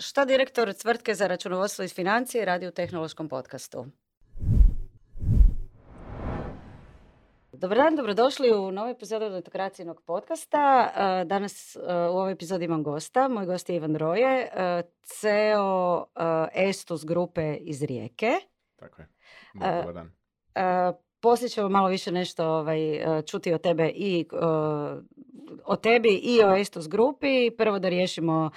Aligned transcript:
Šta 0.00 0.24
direktor 0.24 0.72
tvrtke 0.72 1.14
za 1.14 1.26
računovodstvo 1.26 1.84
iz 1.84 1.94
financije 1.94 2.44
radi 2.44 2.66
u 2.66 2.70
tehnološkom 2.70 3.28
podcastu? 3.28 3.86
Dobar 7.52 7.78
dan, 7.78 7.96
dobrodošli 7.96 8.52
u 8.52 8.70
novu 8.72 8.90
epizodu 8.90 9.30
Netokracijnog 9.30 10.02
podcasta. 10.06 10.92
E, 10.96 11.24
danas 11.24 11.76
e, 11.76 11.80
u 12.10 12.18
ovoj 12.18 12.32
epizodi 12.32 12.64
imam 12.64 12.82
gosta. 12.82 13.28
Moj 13.28 13.46
gost 13.46 13.68
je 13.68 13.76
Ivan 13.76 13.96
Roje, 13.96 14.50
e, 14.54 14.82
CEO 15.02 16.06
Estus 16.54 17.04
grupe 17.04 17.56
iz 17.60 17.82
Rijeke. 17.82 18.32
Tako 18.76 19.02
je. 19.02 19.08
Dobar 19.54 19.94
dan. 19.94 20.12
Poslije 21.20 21.48
ćemo 21.48 21.68
malo 21.68 21.88
više 21.88 22.12
nešto 22.12 22.46
ovaj, 22.46 22.78
čuti 23.26 23.52
o 23.52 23.58
tebe 23.58 23.92
i 23.94 24.26
o 25.64 25.76
tebi 25.76 26.20
i 26.22 26.42
o 26.44 26.56
Estus 26.56 26.88
grupi. 26.88 27.50
Prvo 27.58 27.78
da 27.78 27.88
riješimo 27.88 28.50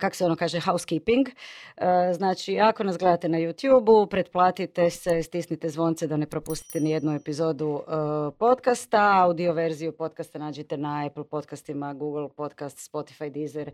kak 0.00 0.14
se 0.14 0.24
ono 0.24 0.36
kaže, 0.36 0.60
housekeeping. 0.60 1.28
Eh, 1.28 2.12
znači, 2.12 2.58
ako 2.60 2.84
nas 2.84 2.98
gledate 2.98 3.28
na 3.28 3.38
YouTube-u, 3.38 4.06
pretplatite 4.06 4.90
se, 4.90 5.22
stisnite 5.22 5.68
zvonce 5.68 6.06
da 6.06 6.16
ne 6.16 6.26
propustite 6.26 6.80
ni 6.80 6.90
jednu 6.90 7.14
epizodu 7.14 7.80
eh, 7.80 7.92
podcasta. 8.38 9.22
Audio 9.22 9.52
verziju 9.52 9.92
podcasta 9.92 10.38
nađite 10.38 10.76
na 10.76 11.06
Apple 11.06 11.24
podcastima, 11.24 11.94
Google 11.94 12.28
podcast, 12.36 12.92
Spotify, 12.92 13.30
Deezer 13.30 13.70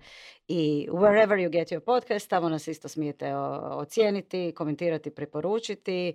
i 0.48 0.88
wherever 0.90 1.38
you 1.38 1.48
get 1.48 1.68
your 1.68 1.80
podcast. 1.80 2.30
Tamo 2.30 2.48
nas 2.48 2.68
isto 2.68 2.88
smijete 2.88 3.36
ocijeniti, 3.70 4.52
komentirati, 4.56 5.10
preporučiti 5.10 6.14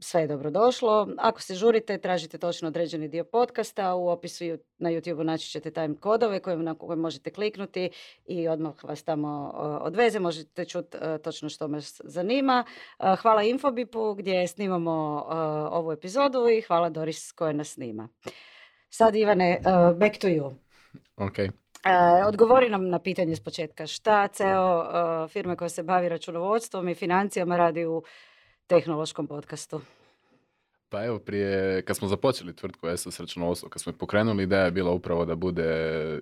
sve 0.00 0.20
je 0.20 0.26
dobrodošlo. 0.26 1.08
Ako 1.18 1.42
se 1.42 1.54
žurite, 1.54 1.98
tražite 1.98 2.38
točno 2.38 2.68
određeni 2.68 3.08
dio 3.08 3.24
podcasta. 3.24 3.94
U 3.94 4.08
opisu 4.08 4.44
na 4.78 4.90
YouTube 4.90 5.22
naći 5.22 5.50
ćete 5.50 5.70
time 5.70 5.96
kodove 6.00 6.40
koje, 6.40 6.56
na 6.56 6.74
koje 6.74 6.96
možete 6.96 7.30
kliknuti 7.30 7.90
i 8.26 8.48
odmah 8.48 8.84
vas 8.84 9.02
tamo 9.02 9.52
odveze. 9.82 10.18
Možete 10.18 10.64
čuti 10.64 10.96
e, 11.00 11.18
točno 11.18 11.48
što 11.48 11.68
me 11.68 11.78
zanima. 12.04 12.64
Hvala 13.22 13.42
Infobipu 13.42 14.14
gdje 14.14 14.48
snimamo 14.48 15.26
ovu 15.70 15.92
epizodu 15.92 16.48
i 16.48 16.60
hvala 16.60 16.88
Doris 16.90 17.32
koja 17.32 17.52
nas 17.52 17.68
snima. 17.68 18.08
Sad 18.90 19.16
Ivane, 19.16 19.60
back 19.96 20.18
to 20.18 20.28
you. 20.28 20.54
Ok. 21.16 21.38
odgovori 22.28 22.68
nam 22.68 22.88
na 22.88 22.98
pitanje 22.98 23.36
s 23.36 23.44
početka. 23.44 23.86
Šta 23.86 24.28
CEO 24.28 24.86
firme 25.28 25.56
koja 25.56 25.68
se 25.68 25.82
bavi 25.82 26.08
računovodstvom 26.08 26.88
i 26.88 26.94
financijama 26.94 27.56
radi 27.56 27.86
u 27.86 28.02
tehnološkom 28.66 29.26
podcastu? 29.26 29.80
Pa 30.88 31.04
evo, 31.04 31.18
prije, 31.18 31.82
kad 31.82 31.96
smo 31.96 32.08
započeli 32.08 32.56
tvrtku 32.56 32.96
SS 32.96 33.20
računovodstvo, 33.20 33.68
kad 33.68 33.82
smo 33.82 33.92
je 33.92 33.98
pokrenuli, 33.98 34.42
ideja 34.42 34.64
je 34.64 34.70
bila 34.70 34.90
upravo 34.90 35.24
da 35.24 35.34
bude 35.34 35.64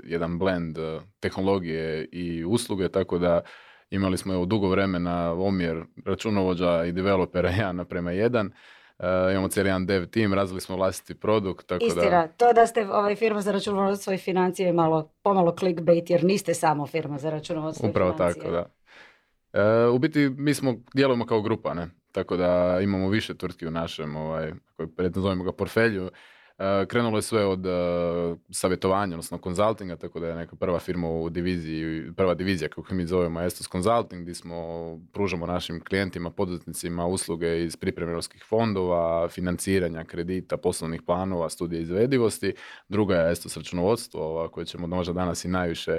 jedan 0.04 0.38
blend 0.38 0.78
eh, 0.78 1.00
tehnologije 1.20 2.08
i 2.12 2.44
usluge, 2.44 2.88
tako 2.88 3.18
da 3.18 3.40
imali 3.90 4.18
smo 4.18 4.34
evo 4.34 4.44
dugo 4.44 4.68
vremena 4.68 5.32
omjer 5.32 5.84
računovođa 6.04 6.84
i 6.84 6.92
developera 6.92 7.50
jedan 7.58 7.76
naprema 7.76 8.12
jedan. 8.12 8.52
Uh, 8.98 9.32
imamo 9.32 9.48
cijeli 9.48 9.68
jedan 9.68 9.86
dev 9.86 10.06
tim, 10.06 10.34
razvili 10.34 10.60
smo 10.60 10.76
vlastiti 10.76 11.20
produkt. 11.20 11.66
Tako 11.66 11.84
Istina, 11.84 12.10
da... 12.10 12.28
to 12.28 12.52
da 12.52 12.66
ste 12.66 12.88
ovaj, 12.90 13.16
firma 13.16 13.40
za 13.40 13.52
računovodstvo 13.52 14.12
i 14.12 14.18
financije 14.18 14.72
malo, 14.72 15.12
pomalo 15.22 15.56
clickbait 15.58 16.10
jer 16.10 16.24
niste 16.24 16.54
samo 16.54 16.86
firma 16.86 17.18
za 17.18 17.30
računovodstvo 17.30 17.88
Upravo 17.88 18.10
i 18.10 18.16
financije. 18.16 18.42
tako, 18.42 18.52
da. 18.52 19.88
Uh, 19.88 19.94
u 19.94 19.98
biti 19.98 20.28
mi 20.28 20.54
smo, 20.54 20.74
djelujemo 20.94 21.26
kao 21.26 21.42
grupa, 21.42 21.74
ne? 21.74 22.01
Tako 22.12 22.36
da 22.36 22.78
imamo 22.82 23.08
više 23.08 23.34
tvrtki 23.34 23.66
u 23.66 23.70
našem, 23.70 24.16
ovaj, 24.16 24.52
ako 24.76 25.20
zovemo 25.20 25.44
ga 25.44 25.52
portfelju. 25.52 26.04
Uh, 26.04 26.88
krenulo 26.88 27.18
je 27.18 27.22
sve 27.22 27.46
od 27.46 27.66
uh, 27.66 28.38
savjetovanja, 28.50 29.14
odnosno 29.14 29.38
konzultinga, 29.38 29.96
tako 29.96 30.20
da 30.20 30.28
je 30.28 30.34
neka 30.34 30.56
prva 30.56 30.78
firma 30.78 31.08
u 31.08 31.30
diviziji, 31.30 32.12
prva 32.16 32.34
divizija 32.34 32.68
kako 32.68 32.94
mi 32.94 33.06
zovemo 33.06 33.40
Estos 33.40 33.68
Consulting, 33.68 34.22
gdje 34.22 34.34
smo 34.34 34.56
pružamo 35.12 35.46
našim 35.46 35.84
klijentima, 35.84 36.30
poduzetnicima 36.30 37.06
usluge 37.06 37.64
iz 37.64 37.76
pripreme 37.76 38.20
fondova, 38.48 39.28
financiranja, 39.28 40.04
kredita, 40.04 40.56
poslovnih 40.56 41.02
planova, 41.02 41.48
studije 41.48 41.82
izvedivosti. 41.82 42.54
Druga 42.88 43.14
je 43.14 43.32
Estos 43.32 43.56
računovodstvo, 43.56 44.48
koje 44.52 44.66
ćemo 44.66 44.86
možda 44.86 45.12
danas 45.12 45.44
i 45.44 45.48
najviše 45.48 45.98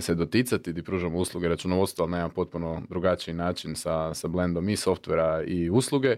se 0.00 0.14
doticati, 0.14 0.72
di 0.72 0.82
pružamo 0.82 1.18
usluge 1.18 1.48
računovodstva, 1.48 2.02
ali 2.02 2.10
na 2.10 2.16
jedan 2.16 2.30
potpuno 2.30 2.82
drugačiji 2.88 3.34
način 3.34 3.76
sa, 3.76 4.14
sa 4.14 4.28
blendom 4.28 4.68
i 4.68 4.76
softvera 4.76 5.42
i 5.46 5.70
usluge. 5.70 6.16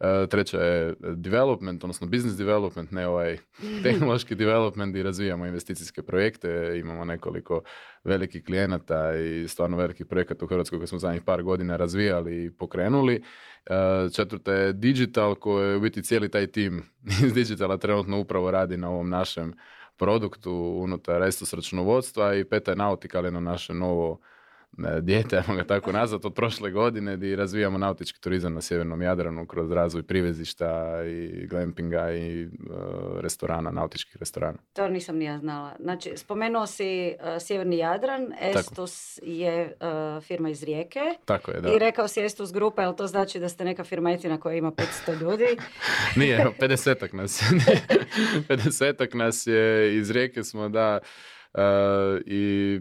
Eh, 0.00 0.26
treća 0.26 0.58
je 0.58 0.94
development, 1.00 1.84
odnosno 1.84 2.06
business 2.06 2.38
development, 2.38 2.90
ne 2.90 3.06
ovaj 3.06 3.38
tehnološki 3.84 4.34
development 4.34 4.96
i 4.96 5.02
razvijamo 5.02 5.46
investicijske 5.46 6.02
projekte. 6.02 6.76
Imamo 6.80 7.04
nekoliko 7.04 7.62
velikih 8.04 8.44
klijenata 8.44 9.16
i 9.16 9.48
stvarno 9.48 9.76
velikih 9.76 10.06
projekata 10.06 10.44
u 10.44 10.48
Hrvatskoj 10.48 10.78
koje 10.78 10.86
smo 10.86 10.98
zadnjih 10.98 11.22
par 11.22 11.42
godina 11.42 11.76
razvijali 11.76 12.44
i 12.44 12.50
pokrenuli. 12.50 13.22
Eh, 13.66 14.08
četvrta 14.12 14.52
je 14.52 14.72
digital 14.72 15.34
koje 15.34 15.76
u 15.76 15.80
biti 15.80 16.02
cijeli 16.02 16.28
taj 16.28 16.46
tim 16.46 16.82
iz 17.26 17.34
digitala 17.34 17.76
trenutno 17.76 18.20
upravo 18.20 18.50
radi 18.50 18.76
na 18.76 18.90
ovom 18.90 19.08
našem 19.08 19.54
produktu 20.00 20.52
unutar 20.82 21.22
Estos 21.22 21.52
računovodstva 21.52 22.34
i 22.34 22.44
peta 22.44 22.72
je 22.72 22.76
nautika, 22.76 23.18
ali 23.18 23.30
naše 23.40 23.74
novo 23.74 24.20
dijete, 25.00 25.36
ajmo 25.46 25.54
ga 25.54 25.64
tako 25.64 25.92
nazvat, 25.92 26.24
od 26.24 26.34
prošle 26.34 26.70
godine 26.70 27.16
gdje 27.16 27.36
razvijamo 27.36 27.78
nautički 27.78 28.20
turizam 28.20 28.54
na 28.54 28.60
sjevernom 28.60 29.02
Jadranu 29.02 29.46
kroz 29.46 29.70
razvoj 29.70 30.02
privezišta 30.02 31.02
i 31.06 31.46
glampinga 31.46 32.12
i 32.12 32.44
uh, 32.44 32.50
restorana, 33.20 33.70
nautičkih 33.70 34.16
restorana. 34.16 34.58
To 34.72 34.88
nisam 34.88 35.16
ni 35.16 35.24
ja 35.24 35.38
znala. 35.38 35.76
Znači, 35.80 36.12
spomenuo 36.16 36.66
si 36.66 37.14
uh, 37.20 37.42
sjeverni 37.42 37.78
Jadran, 37.78 38.32
Estus 38.40 39.18
je 39.22 39.76
uh, 39.80 40.22
firma 40.22 40.50
iz 40.50 40.62
Rijeke. 40.62 41.00
Tako 41.24 41.50
je, 41.50 41.60
da. 41.60 41.72
I 41.72 41.78
rekao 41.78 42.08
si 42.08 42.20
Estus 42.20 42.52
grupa, 42.52 42.82
jel 42.82 42.94
to 42.94 43.06
znači 43.06 43.40
da 43.40 43.48
ste 43.48 43.64
neka 43.64 43.84
firmetina 43.84 44.40
koja 44.40 44.56
ima 44.56 44.72
500 44.72 45.20
ljudi? 45.20 45.46
Nije, 46.20 46.46
50 46.60 47.14
nas 47.14 47.42
je. 47.42 47.46
50 48.48 49.14
nas 49.14 49.46
je, 49.46 49.96
iz 49.96 50.10
Rijeke 50.10 50.44
smo 50.44 50.68
da 50.68 50.98
i 52.26 52.80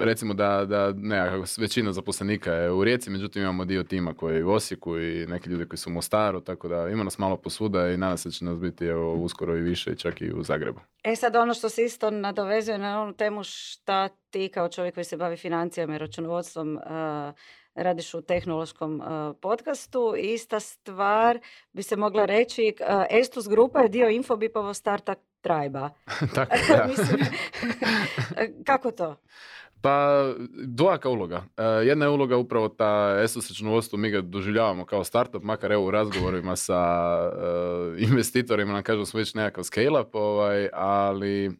recimo 0.00 0.34
da, 0.34 0.64
da 0.64 0.92
ne, 0.92 1.42
većina 1.58 1.92
zaposlenika 1.92 2.52
je 2.52 2.70
u 2.70 2.84
Rijeci, 2.84 3.10
međutim 3.10 3.42
imamo 3.42 3.64
dio 3.64 3.82
tima 3.82 4.14
koji 4.14 4.36
je 4.36 4.44
u 4.44 4.52
Osijeku 4.52 4.98
i 4.98 5.26
neki 5.26 5.50
ljudi 5.50 5.68
koji 5.68 5.78
su 5.78 5.90
u 5.90 5.92
Mostaru, 5.92 6.40
tako 6.40 6.68
da 6.68 6.88
ima 6.88 7.04
nas 7.04 7.18
malo 7.18 7.36
posvuda 7.36 7.88
i 7.88 7.96
nadam 7.96 8.18
se 8.18 8.28
da 8.28 8.32
će 8.32 8.44
nas 8.44 8.58
biti 8.58 8.84
evo, 8.84 9.14
uskoro 9.14 9.56
i 9.56 9.60
više, 9.60 9.96
čak 9.96 10.20
i 10.20 10.32
u 10.32 10.42
Zagrebu. 10.42 10.80
E 11.04 11.16
sad 11.16 11.36
ono 11.36 11.54
što 11.54 11.68
se 11.68 11.84
isto 11.84 12.10
nadovezuje 12.10 12.78
na 12.78 13.02
onu 13.02 13.12
temu 13.12 13.40
šta 13.44 14.08
ti 14.30 14.50
kao 14.54 14.68
čovjek 14.68 14.94
koji 14.94 15.04
se 15.04 15.16
bavi 15.16 15.36
financijama 15.36 15.94
i 15.94 15.98
računovodstvom 15.98 16.76
uh, 16.76 16.82
radiš 17.74 18.14
u 18.14 18.22
tehnološkom 18.22 19.00
uh, 19.00 19.36
podcastu. 19.40 20.14
Ista 20.18 20.60
stvar 20.60 21.38
bi 21.72 21.82
se 21.82 21.96
mogla 21.96 22.24
reći, 22.24 22.74
uh, 22.80 23.04
Estus 23.10 23.48
grupa 23.48 23.80
je 23.80 23.88
dio 23.88 24.08
Infobipovo 24.08 24.74
startup 24.74 25.18
trajba. 25.40 25.90
Tako, 26.34 26.56
da. 26.68 26.88
kako 28.66 28.90
to? 28.90 29.16
Pa, 29.80 30.24
dvojaka 30.64 31.08
uloga. 31.08 31.44
E, 31.56 31.62
jedna 31.62 32.04
je 32.04 32.10
uloga 32.10 32.36
upravo 32.36 32.68
ta 32.68 33.20
ESOS 33.24 33.48
računovodstvo, 33.50 33.98
mi 33.98 34.10
ga 34.10 34.20
doživljavamo 34.20 34.84
kao 34.84 35.04
startup, 35.04 35.42
makar 35.42 35.72
evo 35.72 35.86
u 35.86 35.90
razgovorima 35.90 36.56
sa 36.56 36.82
e, 37.32 38.02
investitorima 38.08 38.72
nam 38.72 38.82
kažu 38.82 39.04
smo 39.04 39.18
već 39.18 39.34
nekakav 39.34 39.64
scale-up, 39.64 40.08
ovaj, 40.12 40.68
ali 40.72 41.46
e, 41.46 41.50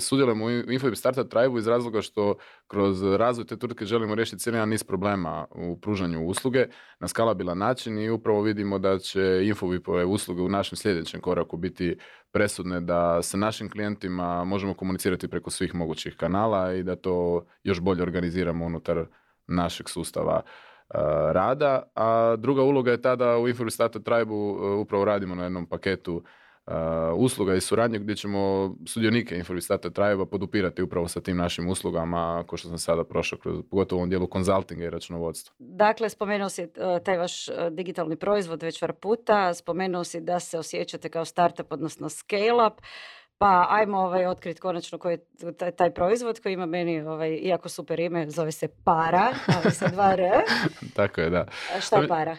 sudjelujemo 0.00 0.44
u 0.44 0.50
Infobip 0.50 0.96
Startup 0.96 1.28
Tribe 1.28 1.58
iz 1.58 1.66
razloga 1.66 2.02
što 2.02 2.34
kroz 2.68 3.02
razvoj 3.02 3.46
te 3.46 3.56
tvrtke 3.56 3.84
želimo 3.84 4.14
riješiti 4.14 4.38
cijeli 4.38 4.56
jedan 4.56 4.68
niz 4.68 4.84
problema 4.84 5.46
u 5.50 5.80
pružanju 5.80 6.26
usluge 6.26 6.66
na 7.00 7.08
skalabilan 7.08 7.58
način 7.58 7.98
i 7.98 8.10
upravo 8.10 8.42
vidimo 8.42 8.78
da 8.78 8.98
će 8.98 9.40
Infobipove 9.44 10.04
usluge 10.04 10.42
u 10.42 10.48
našem 10.48 10.76
sljedećem 10.76 11.20
koraku 11.20 11.56
biti 11.56 11.96
presudne 12.32 12.80
da 12.80 13.22
sa 13.22 13.36
našim 13.36 13.70
klijentima 13.70 14.44
možemo 14.44 14.74
komunicirati 14.74 15.28
preko 15.28 15.50
svih 15.50 15.74
mogućih 15.74 16.16
kanala 16.16 16.74
i 16.74 16.82
da 16.82 16.96
to 16.96 17.46
još 17.62 17.80
bolje 17.80 18.02
organiziramo 18.02 18.66
unutar 18.66 19.06
našeg 19.46 19.88
sustava 19.88 20.42
uh, 20.44 21.00
rada. 21.32 21.82
A 21.94 22.36
druga 22.38 22.62
uloga 22.62 22.90
je 22.90 23.02
ta 23.02 23.16
da 23.16 23.38
u 23.38 23.48
Infobip 23.48 23.74
Tribe 24.04 24.32
uh, 24.32 24.80
upravo 24.80 25.04
radimo 25.04 25.34
na 25.34 25.42
jednom 25.42 25.66
paketu 25.66 26.22
Uh, 26.68 26.74
usluga 27.16 27.54
i 27.54 27.60
suradnje 27.60 27.98
gdje 27.98 28.16
ćemo 28.16 28.74
sudionike 28.86 29.36
Informistata 29.36 29.90
Trajeva 29.90 30.26
podupirati 30.26 30.82
upravo 30.82 31.08
sa 31.08 31.20
tim 31.20 31.36
našim 31.36 31.68
uslugama, 31.68 32.44
ko 32.46 32.56
što 32.56 32.68
sam 32.68 32.78
sada 32.78 33.04
prošao, 33.04 33.38
kroz, 33.38 33.56
pogotovo 33.70 33.98
u 33.98 34.00
ovom 34.00 34.08
dijelu 34.10 34.26
konzultinga 34.26 34.84
i 34.84 34.90
računovodstva. 34.90 35.54
Dakle, 35.58 36.08
spomenuo 36.08 36.48
si 36.48 36.62
uh, 36.62 36.68
taj 37.04 37.18
vaš 37.18 37.48
uh, 37.48 37.54
digitalni 37.70 38.16
proizvod 38.16 38.62
već 38.62 38.82
var 38.82 38.92
puta, 38.92 39.54
spomenuo 39.54 40.04
si 40.04 40.20
da 40.20 40.40
se 40.40 40.58
osjećate 40.58 41.08
kao 41.08 41.24
startup, 41.24 41.72
odnosno 41.72 42.08
scale-up, 42.08 42.80
pa 43.38 43.66
ajmo 43.70 43.98
ovaj, 43.98 44.26
otkriti 44.26 44.60
konačno 44.60 44.98
koji 44.98 45.12
je 45.12 45.52
taj, 45.58 45.70
taj, 45.70 45.94
proizvod 45.94 46.40
koji 46.42 46.52
ima 46.52 46.66
meni, 46.66 47.00
ovaj, 47.00 47.30
iako 47.30 47.68
super 47.68 48.00
ime, 48.00 48.30
zove 48.30 48.52
se 48.52 48.68
Para, 48.84 49.32
ali 49.46 49.74
sa 49.74 49.88
dva 49.88 50.12
R. 50.12 50.20
Tako 50.96 51.20
je, 51.20 51.30
da. 51.30 51.46
Šta 51.80 51.96
je 51.96 52.08
Para? 52.08 52.36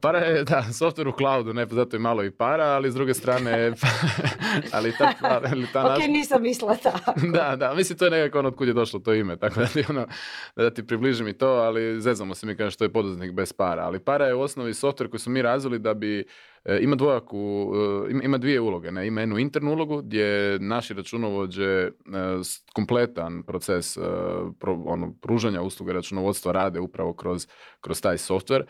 Para 0.00 0.18
je, 0.18 0.44
da, 0.44 0.64
software 0.72 1.08
u 1.08 1.12
cloudu, 1.12 1.52
ne, 1.52 1.66
zato 1.70 1.96
je 1.96 2.00
malo 2.00 2.24
i 2.24 2.30
para, 2.30 2.64
ali 2.64 2.90
s 2.90 2.94
druge 2.94 3.14
strane, 3.14 3.72
ali 4.76 4.92
ta, 4.98 5.12
ali 5.20 5.66
ta 5.72 5.84
Ok, 5.94 6.08
nisam 6.08 6.42
mislila 6.42 6.76
tako. 6.76 7.12
da, 7.36 7.56
da, 7.56 7.74
mislim, 7.74 7.98
to 7.98 8.04
je 8.04 8.10
nekako 8.10 8.38
ono 8.38 8.48
od 8.48 8.56
kud 8.56 8.68
je 8.68 8.74
došlo 8.74 9.00
to 9.00 9.14
ime, 9.14 9.36
tako 9.36 9.60
da 9.60 9.66
ti, 9.66 9.84
ono, 9.88 10.06
da 10.56 10.70
ti 10.70 10.86
približim 10.86 11.28
i 11.28 11.32
to, 11.32 11.48
ali 11.48 12.00
zezamo 12.00 12.34
se 12.34 12.46
mi 12.46 12.56
kažem 12.56 12.70
što 12.70 12.84
je 12.84 12.92
poduzetnik 12.92 13.32
bez 13.32 13.52
para, 13.52 13.82
ali 13.82 14.00
para 14.00 14.26
je 14.26 14.34
u 14.34 14.40
osnovi 14.40 14.72
software 14.72 15.10
koji 15.10 15.20
smo 15.20 15.32
mi 15.32 15.42
razvili 15.42 15.78
da 15.78 15.94
bi 15.94 16.26
ima 16.80 16.96
dvojaku, 16.96 17.72
e, 18.10 18.24
ima 18.24 18.38
dvije 18.38 18.60
uloge. 18.60 18.92
Ne? 18.92 19.06
Ima 19.06 19.20
jednu 19.20 19.38
internu 19.38 19.72
ulogu 19.72 20.02
gdje 20.02 20.58
naši 20.58 20.94
računovođe 20.94 21.64
e, 21.64 21.90
kompletan 22.74 23.42
proces 23.42 23.98
ono, 24.86 25.14
pružanja 25.22 25.62
usluge 25.62 25.92
računovodstva 25.92 26.52
rade 26.52 26.80
upravo 26.80 27.12
kroz, 27.12 27.46
kroz 27.80 28.00
taj 28.00 28.16
software. 28.16 28.64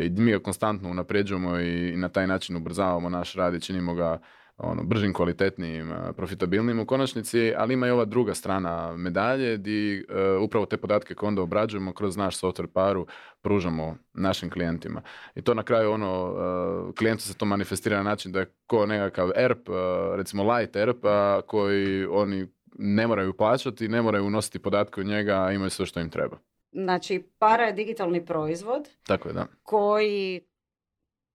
I 0.00 0.10
mi 0.10 0.32
ga 0.32 0.38
konstantno 0.38 0.90
unapređujemo 0.90 1.60
i 1.60 1.96
na 1.96 2.08
taj 2.08 2.26
način 2.26 2.56
ubrzavamo 2.56 3.08
naš 3.08 3.34
rad 3.34 3.54
i 3.54 3.60
činimo 3.60 3.94
ga 3.94 4.20
ono, 4.62 4.82
bržim, 4.82 5.12
kvalitetnijim, 5.12 5.92
profitabilnim 6.16 6.80
u 6.80 6.86
konačnici, 6.86 7.52
ali 7.56 7.74
ima 7.74 7.86
i 7.86 7.90
ova 7.90 8.04
druga 8.04 8.34
strana 8.34 8.96
medalje 8.96 9.56
gdje 9.56 10.04
upravo 10.40 10.66
te 10.66 10.76
podatke 10.76 11.14
koje 11.14 11.28
onda 11.28 11.42
obrađujemo 11.42 11.92
kroz 11.92 12.16
naš 12.16 12.40
software 12.40 12.66
paru 12.66 13.06
pružamo 13.42 13.96
našim 14.14 14.50
klijentima. 14.50 15.02
I 15.34 15.42
to 15.42 15.54
na 15.54 15.62
kraju 15.62 15.92
ono, 15.92 16.32
uh, 16.32 16.94
klijentu 16.94 17.22
se 17.22 17.34
to 17.34 17.44
manifestira 17.44 17.96
na 17.96 18.02
način 18.02 18.32
da 18.32 18.40
je 18.40 18.52
ko 18.66 18.86
nekakav 18.86 19.30
ERP, 19.36 19.68
recimo 20.16 20.54
light 20.54 20.76
ERP, 20.76 21.04
koji 21.46 22.06
oni 22.06 22.46
ne 22.78 23.06
moraju 23.06 23.36
plaćati, 23.36 23.88
ne 23.88 24.02
moraju 24.02 24.26
unositi 24.26 24.58
podatke 24.58 25.00
u 25.00 25.04
njega, 25.04 25.44
a 25.44 25.52
imaju 25.52 25.70
sve 25.70 25.86
što 25.86 26.00
im 26.00 26.10
treba. 26.10 26.38
Znači, 26.72 27.24
para 27.38 27.64
je 27.64 27.72
digitalni 27.72 28.26
proizvod 28.26 28.88
Tako 29.06 29.28
je, 29.28 29.32
da. 29.32 29.46
koji 29.62 30.40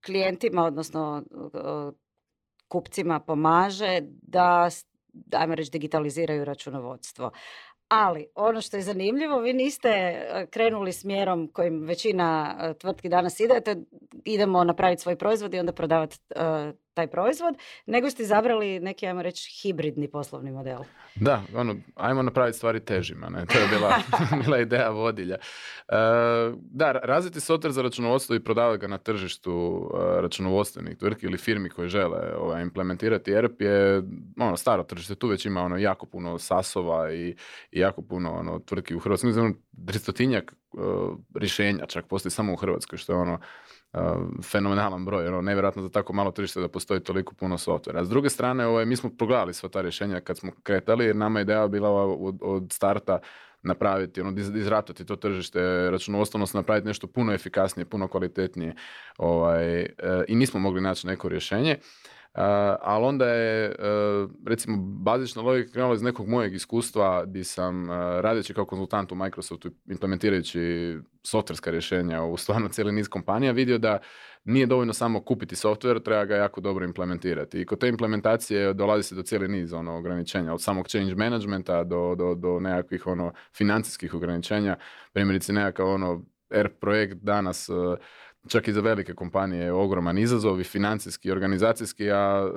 klijentima, 0.05 0.63
odnosno 0.63 1.23
kupcima 2.75 3.19
pomaže 3.19 4.01
da 4.21 4.69
ajmo 5.31 5.55
reći, 5.55 5.71
digitaliziraju 5.71 6.45
računovodstvo. 6.45 7.31
Ali 7.87 8.27
ono 8.35 8.61
što 8.61 8.77
je 8.77 8.83
zanimljivo, 8.83 9.39
vi 9.39 9.53
niste 9.53 9.89
e, 9.89 10.47
krenuli 10.49 10.93
smjerom 10.93 11.47
kojim 11.53 11.81
većina 11.83 12.55
e, 12.59 12.73
tvrtki 12.73 13.09
danas 13.09 13.39
idete, 13.39 13.75
idemo 14.25 14.63
napraviti 14.63 15.01
svoj 15.01 15.15
proizvod 15.15 15.53
i 15.53 15.59
onda 15.59 15.71
prodavati 15.71 16.17
e, 16.29 16.73
taj 16.95 17.07
proizvod, 17.07 17.55
nego 17.85 18.09
ste 18.09 18.23
izabrali 18.23 18.79
neki, 18.79 19.07
ajmo 19.07 19.21
reći, 19.21 19.61
hibridni 19.61 20.07
poslovni 20.07 20.51
model. 20.51 20.79
Da, 21.15 21.41
ono, 21.55 21.75
ajmo 21.95 22.21
napraviti 22.21 22.57
stvari 22.57 22.79
težima, 22.79 23.29
ne? 23.29 23.45
to 23.45 23.59
je 23.59 23.67
bila, 23.67 23.93
bila 24.45 24.59
ideja 24.59 24.89
vodilja. 24.89 25.35
E, 25.35 25.95
da, 26.57 26.91
razviti 26.91 27.39
software 27.39 27.69
za 27.69 27.81
računovodstvo 27.81 28.35
i 28.35 28.43
prodavati 28.43 28.81
ga 28.81 28.87
na 28.87 28.97
tržištu 28.97 29.53
uh, 29.53 29.99
računovodstvenih 30.21 30.97
tvrtki 30.97 31.25
ili 31.25 31.37
firmi 31.37 31.69
koje 31.69 31.89
žele 31.89 32.35
ovaj, 32.37 32.61
implementirati 32.61 33.31
ERP 33.31 33.61
je 33.61 34.03
ono, 34.39 34.57
staro 34.57 34.83
tržište, 34.83 35.15
tu 35.15 35.27
već 35.27 35.45
ima 35.45 35.61
ono, 35.61 35.77
jako 35.77 36.05
puno 36.05 36.39
sasova 36.39 37.11
i, 37.13 37.35
i 37.71 37.79
jako 37.79 38.01
puno 38.01 38.33
ono, 38.33 38.59
tvrtki 38.59 38.95
u 38.95 38.99
Hrvatskoj. 38.99 39.27
Mislim, 39.27 39.45
ono, 39.45 39.55
tristotinjak 39.87 40.53
uh, 40.73 41.17
rješenja 41.35 41.85
čak 41.85 42.07
postoji 42.07 42.31
samo 42.31 42.53
u 42.53 42.55
Hrvatskoj, 42.55 42.97
što 42.97 43.13
je 43.13 43.19
ono, 43.19 43.39
fenomenalan 44.43 45.05
broj, 45.05 45.27
ono, 45.27 45.41
nevjerojatno 45.41 45.81
za 45.81 45.89
tako 45.89 46.13
malo 46.13 46.31
tržište 46.31 46.61
da 46.61 46.67
postoji 46.67 46.99
toliko 46.99 47.33
puno 47.33 47.57
softvera. 47.57 48.03
S 48.03 48.09
druge 48.09 48.29
strane, 48.29 48.67
ovaj, 48.67 48.85
mi 48.85 48.95
smo 48.95 49.09
progledali 49.17 49.53
sva 49.53 49.69
ta 49.69 49.81
rješenja 49.81 50.19
kad 50.19 50.37
smo 50.37 50.51
kretali, 50.63 51.05
jer 51.05 51.15
nama 51.15 51.41
ideja 51.41 51.67
bila 51.67 51.89
od, 51.89 52.37
od 52.41 52.73
starta 52.73 53.19
napraviti, 53.61 54.21
ono, 54.21 54.39
izratati 54.39 55.05
to 55.05 55.15
tržište 55.15 55.59
računovodstvo, 55.91 56.45
napraviti 56.53 56.87
nešto 56.87 57.07
puno 57.07 57.33
efikasnije, 57.33 57.85
puno 57.85 58.07
kvalitetnije 58.07 58.75
ovaj, 59.17 59.79
e, 59.79 59.89
i 60.27 60.35
nismo 60.35 60.59
mogli 60.59 60.81
naći 60.81 61.07
neko 61.07 61.29
rješenje. 61.29 61.77
Uh, 62.35 62.41
ali 62.81 63.05
onda 63.05 63.27
je, 63.27 63.75
uh, 63.79 64.31
recimo, 64.45 64.77
bazična 64.77 65.41
logika 65.41 65.71
krenula 65.71 65.95
iz 65.95 66.01
nekog 66.01 66.27
mojeg 66.27 66.53
iskustva 66.53 67.25
gdje 67.25 67.43
sam 67.43 67.89
uh, 67.89 67.95
radeći 67.95 68.53
kao 68.53 68.65
konzultant 68.65 69.11
u 69.11 69.15
Microsoftu 69.15 69.71
implementirajući 69.85 70.97
softverska 71.23 71.71
rješenja 71.71 72.23
u 72.23 72.37
stvarno 72.37 72.67
cijeli 72.69 72.91
niz 72.91 73.07
kompanija 73.07 73.51
vidio 73.51 73.77
da 73.77 73.99
nije 74.43 74.65
dovoljno 74.65 74.93
samo 74.93 75.21
kupiti 75.21 75.55
software, 75.55 76.03
treba 76.03 76.25
ga 76.25 76.35
jako 76.35 76.61
dobro 76.61 76.85
implementirati. 76.85 77.61
I 77.61 77.65
kod 77.65 77.79
te 77.79 77.87
implementacije 77.87 78.73
dolazi 78.73 79.03
se 79.03 79.15
do 79.15 79.23
cijeli 79.23 79.47
niz 79.47 79.73
ono, 79.73 79.97
ograničenja, 79.97 80.53
od 80.53 80.61
samog 80.61 80.87
change 80.87 81.15
managementa 81.15 81.83
do, 81.83 82.15
do, 82.15 82.35
do 82.35 82.59
nekakvih 82.59 83.07
ono, 83.07 83.33
financijskih 83.57 84.13
ograničenja. 84.13 84.77
Primjerice 85.13 85.53
nekakav 85.53 85.87
ono, 85.87 86.25
ERP 86.49 86.79
projekt 86.79 87.17
danas 87.21 87.69
čak 88.47 88.67
i 88.67 88.73
za 88.73 88.81
velike 88.81 89.13
kompanije 89.13 89.63
je 89.63 89.73
ogroman 89.73 90.17
izazov 90.17 90.61
i 90.61 90.63
financijski 90.63 91.27
i 91.27 91.31
organizacijski, 91.31 92.11
a 92.11 92.47
e, 92.47 92.51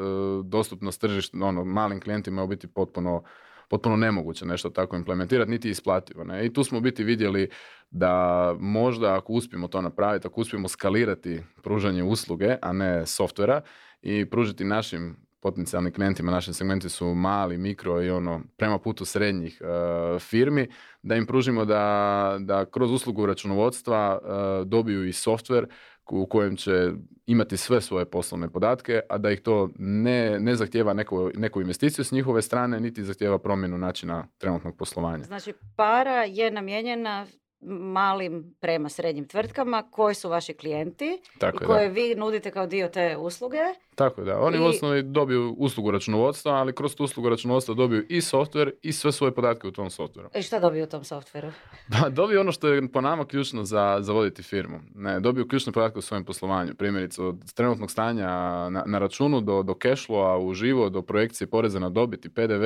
dostupnost 0.44 1.00
tržišta 1.00 1.38
ono, 1.40 1.64
malim 1.64 2.00
klijentima 2.00 2.40
je 2.40 2.44
u 2.44 2.48
biti 2.48 2.66
potpuno 2.66 3.22
potpuno 3.68 3.96
nemoguće 3.96 4.46
nešto 4.46 4.70
tako 4.70 4.96
implementirati, 4.96 5.50
niti 5.50 5.70
isplativo. 5.70 6.24
Ne? 6.24 6.46
I 6.46 6.52
tu 6.52 6.64
smo 6.64 6.80
biti 6.80 7.04
vidjeli 7.04 7.50
da 7.90 8.54
možda 8.58 9.16
ako 9.16 9.32
uspijemo 9.32 9.68
to 9.68 9.80
napraviti, 9.80 10.26
ako 10.26 10.40
uspijemo 10.40 10.68
skalirati 10.68 11.42
pružanje 11.62 12.02
usluge, 12.02 12.56
a 12.62 12.72
ne 12.72 13.06
softvera 13.06 13.60
i 14.02 14.30
pružiti 14.30 14.64
našim 14.64 15.27
potencijalnim 15.40 15.92
klijentima, 15.92 16.32
našim 16.32 16.54
segmenti 16.54 16.88
su 16.88 17.14
mali, 17.14 17.58
mikro 17.58 18.02
i 18.02 18.10
ono 18.10 18.40
prema 18.56 18.78
putu 18.78 19.04
srednjih 19.04 19.62
uh, 19.62 20.20
firmi, 20.20 20.68
da 21.02 21.16
im 21.16 21.26
pružimo 21.26 21.64
da, 21.64 22.36
da 22.40 22.64
kroz 22.64 22.92
uslugu 22.92 23.26
računovodstva 23.26 24.18
uh, 24.22 24.68
dobiju 24.68 25.06
i 25.06 25.12
softver 25.12 25.66
u 26.10 26.26
kojem 26.26 26.56
će 26.56 26.90
imati 27.26 27.56
sve 27.56 27.80
svoje 27.80 28.04
poslovne 28.04 28.50
podatke, 28.50 29.00
a 29.08 29.18
da 29.18 29.30
ih 29.30 29.40
to 29.40 29.70
ne, 29.78 30.40
ne 30.40 30.54
zahtjeva 30.54 30.92
neku, 30.92 31.30
neku 31.34 31.60
investiciju 31.60 32.04
s 32.04 32.12
njihove 32.12 32.42
strane, 32.42 32.80
niti 32.80 33.04
zahtjeva 33.04 33.38
promjenu 33.38 33.78
načina 33.78 34.28
trenutnog 34.38 34.76
poslovanja. 34.76 35.24
Znači, 35.24 35.52
para 35.76 36.24
je 36.24 36.50
namijenjena 36.50 37.26
malim 37.60 38.54
prema 38.60 38.88
srednjim 38.88 39.28
tvrtkama 39.28 39.82
koji 39.90 40.14
su 40.14 40.28
vaši 40.28 40.54
klijenti 40.54 41.22
Tako 41.38 41.64
i 41.64 41.66
koje 41.66 41.88
vi 41.88 42.14
nudite 42.14 42.50
kao 42.50 42.66
dio 42.66 42.88
te 42.88 43.16
usluge. 43.16 43.58
Tako 43.94 44.20
je, 44.20 44.24
da. 44.24 44.40
Oni 44.40 44.56
I... 44.56 44.60
u 44.60 44.64
osnovi 44.64 45.02
dobiju 45.02 45.54
uslugu 45.58 45.90
računovodstva, 45.90 46.52
ali 46.52 46.74
kroz 46.74 46.94
tu 46.94 47.04
uslugu 47.04 47.28
računovodstva 47.28 47.74
dobiju 47.74 48.06
i 48.08 48.20
software 48.20 48.70
i 48.82 48.92
sve 48.92 49.12
svoje 49.12 49.34
podatke 49.34 49.68
u 49.68 49.70
tom 49.70 49.90
softveru. 49.90 50.28
I 50.34 50.42
šta 50.42 50.60
dobiju 50.60 50.84
u 50.84 50.86
tom 50.86 51.04
softveru? 51.04 51.48
Da, 51.88 52.08
dobiju 52.08 52.40
ono 52.40 52.52
što 52.52 52.68
je 52.68 52.88
po 52.92 53.00
nama 53.00 53.24
ključno 53.24 53.64
za, 53.64 53.98
za 54.00 54.12
voditi 54.12 54.42
firmu. 54.42 54.80
Ne, 54.94 55.20
dobiju 55.20 55.48
ključne 55.48 55.72
podatke 55.72 55.98
u 55.98 56.02
svojem 56.02 56.24
poslovanju. 56.24 56.74
Primjerice, 56.74 57.22
od 57.22 57.52
trenutnog 57.54 57.90
stanja 57.90 58.28
na, 58.70 58.82
na 58.86 58.98
računu 58.98 59.40
do, 59.40 59.62
do 59.62 59.74
cash 59.82 60.10
u 60.40 60.54
živo, 60.54 60.88
do 60.88 61.02
projekcije 61.02 61.50
poreza 61.50 61.78
na 61.78 61.88
dobiti, 61.88 62.28
PDV, 62.28 62.64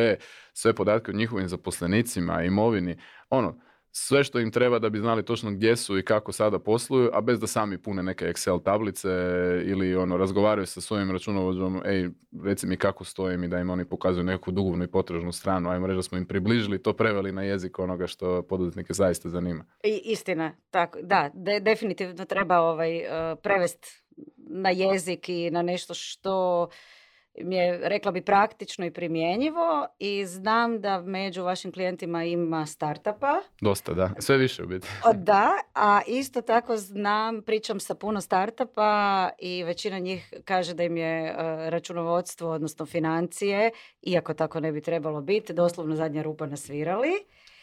sve 0.52 0.72
podatke 0.72 1.10
o 1.10 1.14
njihovim 1.14 1.48
zaposlenicima, 1.48 2.42
imovini. 2.42 2.96
Ono, 3.30 3.58
sve 3.94 4.24
što 4.24 4.40
im 4.40 4.50
treba 4.50 4.78
da 4.78 4.88
bi 4.88 4.98
znali 4.98 5.24
točno 5.24 5.50
gdje 5.50 5.76
su 5.76 5.98
i 5.98 6.04
kako 6.04 6.32
sada 6.32 6.58
posluju, 6.58 7.10
a 7.12 7.20
bez 7.20 7.40
da 7.40 7.46
sami 7.46 7.78
pune 7.78 8.02
neke 8.02 8.24
Excel 8.24 8.62
tablice 8.62 9.08
ili 9.64 9.96
ono 9.96 10.16
razgovaraju 10.16 10.66
sa 10.66 10.80
svojim 10.80 11.10
računovođom, 11.10 11.82
ej, 11.84 12.08
reci 12.44 12.66
mi 12.66 12.76
kako 12.76 13.04
stojim 13.04 13.44
i 13.44 13.48
da 13.48 13.58
im 13.58 13.70
oni 13.70 13.84
pokazuju 13.84 14.24
neku 14.24 14.50
dugovnu 14.50 14.84
i 14.84 14.90
potražnu 14.90 15.32
stranu, 15.32 15.70
ajmo 15.70 15.86
reći 15.86 15.96
da 15.96 16.02
smo 16.02 16.18
im 16.18 16.26
približili 16.26 16.82
to 16.82 16.92
preveli 16.92 17.32
na 17.32 17.42
jezik 17.42 17.78
onoga 17.78 18.06
što 18.06 18.42
poduzetnike 18.42 18.92
zaista 18.92 19.28
zanima. 19.28 19.64
I, 19.84 20.00
istina, 20.04 20.52
tako, 20.70 20.98
da, 21.02 21.30
definitivno 21.60 22.24
treba 22.24 22.60
ovaj, 22.60 22.96
uh, 22.96 23.38
prevest 23.42 23.86
na 24.36 24.70
jezik 24.70 25.28
i 25.28 25.50
na 25.50 25.62
nešto 25.62 25.94
što 25.94 26.68
mi 27.40 27.56
je, 27.56 27.80
rekla 27.82 28.12
bi, 28.12 28.22
praktično 28.22 28.86
i 28.86 28.90
primjenjivo 28.90 29.86
i 29.98 30.26
znam 30.26 30.80
da 30.80 31.00
među 31.00 31.42
vašim 31.42 31.72
klijentima 31.72 32.24
ima 32.24 32.66
startupa. 32.66 33.42
Dosta, 33.60 33.94
da. 33.94 34.10
Sve 34.18 34.36
više 34.36 34.62
u 34.62 34.66
biti. 34.66 34.88
Da, 35.14 35.50
a 35.74 36.00
isto 36.06 36.42
tako 36.42 36.76
znam, 36.76 37.42
pričam 37.42 37.80
sa 37.80 37.94
puno 37.94 38.20
startupa 38.20 39.30
i 39.38 39.62
većina 39.62 39.98
njih 39.98 40.34
kaže 40.44 40.74
da 40.74 40.82
im 40.82 40.96
je 40.96 41.26
e, 41.26 41.34
računovodstvo, 41.70 42.50
odnosno 42.50 42.86
financije, 42.86 43.70
iako 44.02 44.34
tako 44.34 44.60
ne 44.60 44.72
bi 44.72 44.80
trebalo 44.80 45.20
biti, 45.20 45.52
doslovno 45.52 45.96
zadnja 45.96 46.22
rupa 46.22 46.46
nasvirali. 46.46 47.12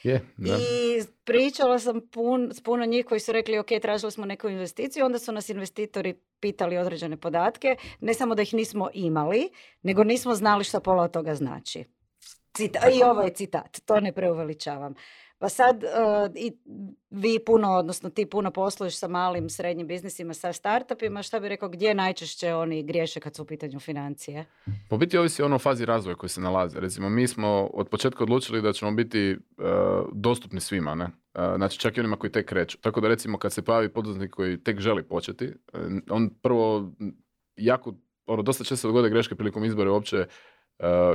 Je, 0.04 0.26
I 0.38 1.04
pričala 1.24 1.80
sam 1.80 2.02
pun, 2.12 2.52
s 2.54 2.62
puno 2.64 2.86
njih 2.86 3.06
koji 3.06 3.20
su 3.20 3.32
rekli 3.32 3.60
ok, 3.60 3.68
tražili 3.82 4.12
smo 4.12 4.26
neku 4.26 4.50
investiciju, 4.50 5.06
onda 5.06 5.20
su 5.20 5.32
nas 5.32 5.50
investitori 5.50 6.14
pitali 6.40 6.78
određene 6.78 7.18
podatke, 7.18 7.76
ne 8.00 8.14
samo 8.14 8.36
da 8.36 8.42
ih 8.42 8.54
nismo 8.54 8.90
imali, 8.94 9.50
nego 9.82 10.04
nismo 10.04 10.36
znali 10.36 10.64
što 10.64 10.80
pola 10.80 11.04
od 11.04 11.12
toga 11.12 11.36
znači. 11.36 11.84
Cita, 12.54 12.90
I 12.90 13.04
ovo 13.04 13.22
je 13.22 13.34
citat, 13.34 13.80
to 13.86 14.00
ne 14.00 14.12
preuveličavam. 14.12 14.96
Pa 15.40 15.50
sad 15.50 15.84
i 16.36 16.52
vi 17.10 17.40
puno, 17.46 17.72
odnosno 17.72 18.10
ti 18.10 18.26
puno 18.26 18.52
posluješ 18.52 18.98
sa 18.98 19.08
malim, 19.08 19.50
srednjim 19.50 19.88
biznisima, 19.88 20.34
sa 20.34 20.54
startupima, 20.54 21.24
šta 21.24 21.40
bi 21.40 21.50
rekao, 21.50 21.70
gdje 21.70 21.94
najčešće 21.94 22.54
oni 22.54 22.84
griješe 22.84 23.20
kad 23.20 23.36
su 23.36 23.44
u 23.44 23.46
pitanju 23.46 23.80
financije? 23.80 24.46
Po 24.90 24.98
biti 24.98 25.18
ovisi 25.18 25.44
ono 25.44 25.60
fazi 25.60 25.86
razvoja 25.86 26.16
koji 26.16 26.30
se 26.30 26.42
nalaze. 26.42 26.80
Recimo, 26.80 27.10
mi 27.10 27.28
smo 27.28 27.70
od 27.74 27.90
početka 27.90 28.24
odlučili 28.24 28.62
da 28.62 28.74
ćemo 28.74 28.92
biti 28.92 29.38
dostupni 30.14 30.60
svima, 30.60 30.96
ne? 30.96 31.08
Znači 31.34 31.80
čak 31.80 31.98
i 31.98 32.00
onima 32.00 32.16
koji 32.16 32.32
tek 32.32 32.50
kreću. 32.50 32.78
Tako 32.82 33.02
da 33.02 33.08
recimo 33.08 33.38
kad 33.38 33.54
se 33.54 33.62
pojavi 33.62 33.94
poduzetnik 33.94 34.32
koji 34.32 34.64
tek 34.64 34.80
želi 34.80 35.04
početi, 35.04 35.54
on 36.10 36.30
prvo 36.42 36.92
jako, 37.56 37.94
ono, 38.26 38.42
dosta 38.42 38.64
često 38.64 38.88
dogode 38.88 39.10
greške 39.10 39.36
prilikom 39.36 39.66
izbora 39.66 39.92
uopće 39.92 40.26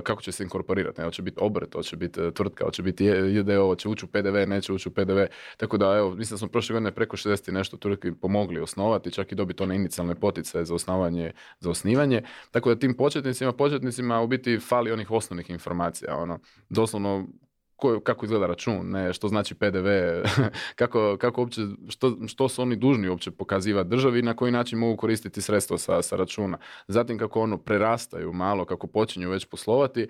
kako 0.03 0.23
će 0.23 0.33
se 0.33 0.43
inkorporirati. 0.43 1.03
Hoće 1.03 1.23
biti 1.23 1.37
obrt, 1.41 1.75
hoće 1.75 1.97
biti 1.97 2.21
e, 2.21 2.31
tvrtka, 2.31 2.65
hoće 2.65 2.83
biti 2.83 3.05
JDO, 3.05 3.67
hoće 3.67 3.89
ući 3.89 4.05
u 4.05 4.09
PDV, 4.09 4.37
neće 4.47 4.73
ući 4.73 4.89
u 4.89 4.93
PDV. 4.93 5.19
Tako 5.57 5.77
da, 5.77 5.97
evo, 5.97 6.11
mislim 6.15 6.35
da 6.35 6.39
smo 6.39 6.49
prošle 6.49 6.73
godine 6.73 6.93
preko 6.93 7.17
60 7.17 7.53
nešto 7.53 7.77
tvrtki 7.77 8.13
pomogli 8.13 8.61
osnovati, 8.61 9.11
čak 9.11 9.33
i 9.33 9.35
dobiti 9.35 9.63
one 9.63 9.77
inicijalne 9.77 10.15
poticaje 10.15 10.65
za 10.65 10.75
osnovanje, 10.75 11.33
za 11.61 11.71
osnivanje. 11.71 12.23
Tako 12.51 12.75
da 12.75 12.81
tim 12.81 12.97
početnicima, 12.97 13.53
početnicima 13.53 14.21
u 14.21 14.27
biti 14.27 14.59
fali 14.59 14.93
onih 14.93 15.11
osnovnih 15.11 15.51
informacija. 15.51 16.17
Ono, 16.17 16.39
doslovno 16.69 17.27
ko, 17.77 18.01
kako 18.01 18.25
izgleda 18.27 18.47
račun, 18.47 18.91
ne, 18.91 19.13
što 19.13 19.29
znači 19.29 19.55
PDV, 19.55 19.89
kako, 20.81 21.17
kako 21.21 21.41
uopće, 21.41 21.61
što, 21.89 22.17
što 22.27 22.49
su 22.49 22.63
oni 22.63 22.77
dužni 22.77 23.09
uopće 23.09 23.31
pokazivati 23.31 23.89
državi 23.91 24.19
i 24.19 24.23
na 24.23 24.37
koji 24.37 24.53
način 24.53 24.79
mogu 24.79 24.97
koristiti 24.97 25.41
sredstva 25.41 25.79
sa, 25.79 26.03
sa 26.03 26.17
računa. 26.17 26.59
Zatim 26.89 27.19
kako 27.19 27.41
ono 27.41 27.59
prerastaju 27.59 28.33
malo, 28.33 28.65
kako 28.65 28.87
počinju 28.87 29.31
već 29.31 29.45
poslovati, 29.45 30.03
eh, 30.03 30.09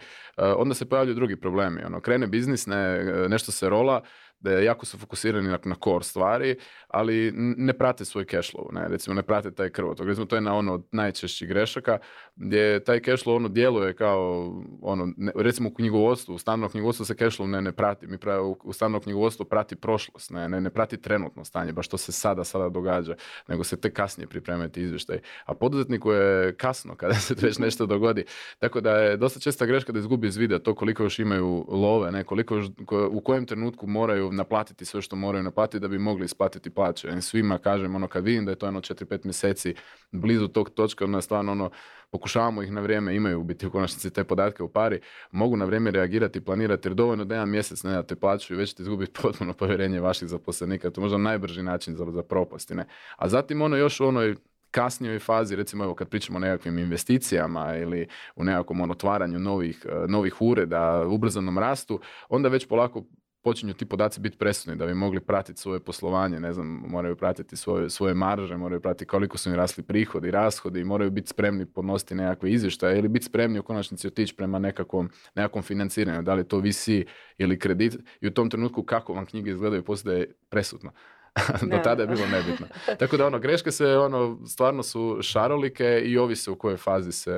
onda 0.57 0.75
se 0.75 0.89
pojavljaju 0.89 1.15
drugi 1.15 1.37
problemi. 1.37 1.85
Ono, 1.85 2.01
krene 2.01 2.27
biznis, 2.27 2.67
ne, 2.67 3.05
nešto 3.29 3.53
se 3.53 3.69
rola, 3.69 4.03
jako 4.51 4.87
su 4.87 4.99
fokusirani 4.99 5.49
na, 5.49 5.59
na 5.65 5.75
core 5.85 6.05
stvari, 6.05 6.57
ali 6.89 7.33
ne 7.37 7.73
prate 7.73 8.05
svoj 8.05 8.25
cash 8.25 8.55
flow, 8.55 8.73
ne, 8.73 8.89
recimo 8.89 9.15
ne 9.15 9.23
prate 9.23 9.51
taj 9.51 9.71
krvotok. 9.71 10.07
Recimo 10.07 10.27
to 10.27 10.37
je 10.37 10.41
na 10.41 10.55
ono 10.55 10.75
od 10.75 10.87
najčešćih 10.93 11.49
grešaka, 11.49 11.99
gdje 12.37 12.85
taj 12.85 13.01
cash 13.01 13.25
flow 13.25 13.37
ono 13.37 13.49
djeluje 13.49 13.95
kao, 13.95 14.53
ono, 14.83 15.09
recimo 15.35 15.69
u 15.69 15.75
knjigovodstvu, 15.75 16.35
u 16.35 16.39
stalnom 16.39 16.71
knjigovodstvu 16.71 17.05
se 17.05 17.15
cash 17.15 17.41
flow 17.41 17.47
ne, 17.47 17.63
ne 17.63 17.73
prati, 17.73 18.07
mi 18.07 18.19
pravi, 18.19 18.55
u 18.65 18.73
stalnom 18.73 19.01
knjigovodstvu 19.01 19.45
prati 19.45 19.77
prošlost, 19.77 20.31
ne, 20.31 20.49
ne, 20.49 20.61
ne 20.61 20.71
prati 20.71 21.01
trenutno 21.01 21.45
stanje, 21.45 21.73
baš 21.73 21.87
što 21.87 21.99
se 21.99 22.13
sada, 22.13 22.45
sada 22.45 22.69
događa, 22.69 23.15
nego 23.49 23.65
se 23.65 23.77
tek 23.77 23.93
kasnije 23.93 24.27
pripremati 24.27 24.83
izvještaj. 24.83 25.19
A 25.45 25.55
poduzetniku 25.55 26.13
je 26.13 26.57
kasno 26.57 26.97
kada 26.97 27.15
se 27.25 27.35
već 27.43 27.59
nešto 27.59 27.87
dogodi. 27.87 28.25
Tako 28.59 28.81
da 28.81 28.97
je 28.97 29.17
dosta 29.17 29.41
česta 29.41 29.67
greška 29.67 29.93
da 29.93 29.99
izgubi 29.99 30.27
iz 30.27 30.37
vida 30.37 30.59
to 30.59 30.75
koliko 30.75 31.03
još 31.03 31.19
imaju 31.19 31.67
love, 31.69 32.11
ne, 32.11 32.25
koliko 32.25 32.63
u 33.11 33.21
kojem 33.21 33.47
trenutku 33.47 33.87
moraju 33.87 34.33
naplatiti 34.37 34.85
sve 34.85 35.03
što 35.03 35.17
moraju 35.17 35.45
naplatiti 35.45 35.81
da 35.81 35.89
bi 35.89 35.99
mogli 35.99 36.25
isplatiti 36.25 36.71
plaće. 36.71 37.09
I 37.19 37.23
svima 37.23 37.59
kažem, 37.59 37.95
ono, 37.95 38.09
kad 38.09 38.25
vidim 38.25 38.45
da 38.45 38.53
je 38.53 38.59
to 38.59 38.67
jedno 38.67 38.81
4-5 38.81 39.25
mjeseci 39.25 39.75
blizu 40.13 40.49
tog 40.49 40.71
točka, 40.71 41.05
onda 41.05 41.21
stvarno 41.21 41.53
ono, 41.53 41.71
pokušavamo 42.11 42.63
ih 42.63 42.73
na 42.73 42.81
vrijeme, 42.81 43.17
imaju 43.17 43.41
u 43.41 43.45
biti 43.45 43.67
u 43.67 43.71
konačnici 43.71 44.11
te 44.11 44.25
podatke 44.25 44.63
u 44.63 44.69
pari, 44.69 45.01
mogu 45.31 45.57
na 45.57 45.65
vrijeme 45.65 45.91
reagirati, 45.91 46.45
planirati, 46.45 46.89
jer 46.89 46.95
dovoljno 46.95 47.25
da 47.25 47.35
jedan 47.35 47.51
mjesec 47.51 47.83
ne 47.83 47.93
date 47.93 48.17
plaću 48.17 48.55
i 48.55 48.57
već 48.57 48.71
ćete 48.71 48.83
izgubiti 48.83 49.13
potpuno 49.23 49.53
povjerenje 49.53 50.01
vaših 50.01 50.29
zaposlenika. 50.29 50.91
To 50.91 51.01
je 51.01 51.03
možda 51.03 51.19
najbrži 51.19 51.63
način 51.63 51.97
za, 51.97 52.07
za 52.11 52.23
propasti. 52.23 52.75
Ne? 52.75 52.87
A 53.17 53.29
zatim 53.29 53.63
ono 53.63 53.77
još 53.77 54.01
u 54.01 54.07
onoj 54.07 54.37
kasnijoj 54.71 55.19
fazi, 55.19 55.57
recimo 55.57 55.85
evo 55.85 55.95
kad 55.95 56.09
pričamo 56.09 56.37
o 56.37 56.41
nekakvim 56.41 56.79
investicijama 56.79 57.77
ili 57.77 58.09
u 58.37 58.45
nekakvom 58.45 58.81
ono, 58.81 58.93
otvaranju 58.93 59.39
novih, 59.39 59.87
novih 60.09 60.43
ureda, 60.43 61.07
ubrzanom 61.07 61.59
rastu, 61.59 62.01
onda 62.29 62.49
već 62.49 62.67
polako 62.67 63.05
počinju 63.45 63.75
ti 63.75 63.87
podaci 63.87 64.21
biti 64.21 64.39
presudni 64.39 64.77
da 64.77 64.87
bi 64.87 64.95
mogli 64.95 65.21
pratiti 65.21 65.61
svoje 65.61 65.81
poslovanje, 65.81 66.41
ne 66.41 66.53
znam, 66.53 66.67
moraju 66.67 67.17
pratiti 67.17 67.57
svoje, 67.57 67.91
svoje 67.91 68.15
marže, 68.15 68.57
moraju 68.57 68.81
pratiti 68.81 69.05
koliko 69.05 69.39
su 69.39 69.49
im 69.49 69.55
rasli 69.55 69.83
prihodi, 69.83 70.31
rashodi, 70.31 70.85
moraju 70.85 71.11
biti 71.11 71.29
spremni 71.29 71.67
podnositi 71.67 72.15
nekakve 72.15 72.51
izvještaje 72.51 72.99
ili 72.99 73.09
biti 73.09 73.25
spremni 73.25 73.59
u 73.59 73.63
konačnici 73.63 74.07
otići 74.07 74.37
prema 74.37 74.59
nekakvom, 74.59 75.11
nekakvom 75.35 75.63
financiranju, 75.63 76.23
da 76.23 76.35
li 76.35 76.49
to 76.49 76.59
visi 76.59 77.07
ili 77.39 77.59
kredit 77.59 77.97
i 78.21 78.27
u 78.27 78.31
tom 78.31 78.51
trenutku 78.51 78.83
kako 78.83 79.13
vam 79.13 79.27
knjige 79.27 79.51
izgledaju 79.51 79.85
postaje 79.85 80.33
presudno. 80.49 80.91
Do 81.71 81.79
tada 81.85 82.03
je 82.03 82.09
bilo 82.09 82.27
nebitno. 82.27 82.67
Tako 82.99 83.17
da 83.17 83.27
ono, 83.27 83.39
greške 83.39 83.71
se 83.71 83.87
ono, 83.87 84.39
stvarno 84.47 84.83
su 84.83 85.19
šarolike 85.21 86.03
i 86.05 86.19
ovise 86.19 86.51
u 86.51 86.57
kojoj 86.57 86.77
fazi 86.77 87.13
se 87.13 87.33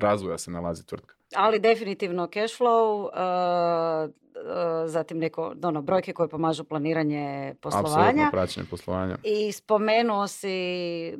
razvoja 0.00 0.38
se 0.38 0.50
nalazi 0.50 0.86
tvrtka. 0.86 1.14
Ali 1.36 1.58
definitivno 1.58 2.26
cash 2.26 2.60
flow, 2.60 3.04
uh, 3.04 4.10
zatim 4.86 5.18
neko, 5.18 5.54
ono, 5.62 5.82
brojke 5.82 6.12
koje 6.12 6.28
pomažu 6.28 6.64
planiranje 6.64 7.54
poslovanja. 7.60 7.98
Apsolutno 7.98 8.30
praćenje 8.30 8.66
poslovanja. 8.70 9.16
I 9.22 9.52
spomenuo 9.52 10.28
si 10.28 11.14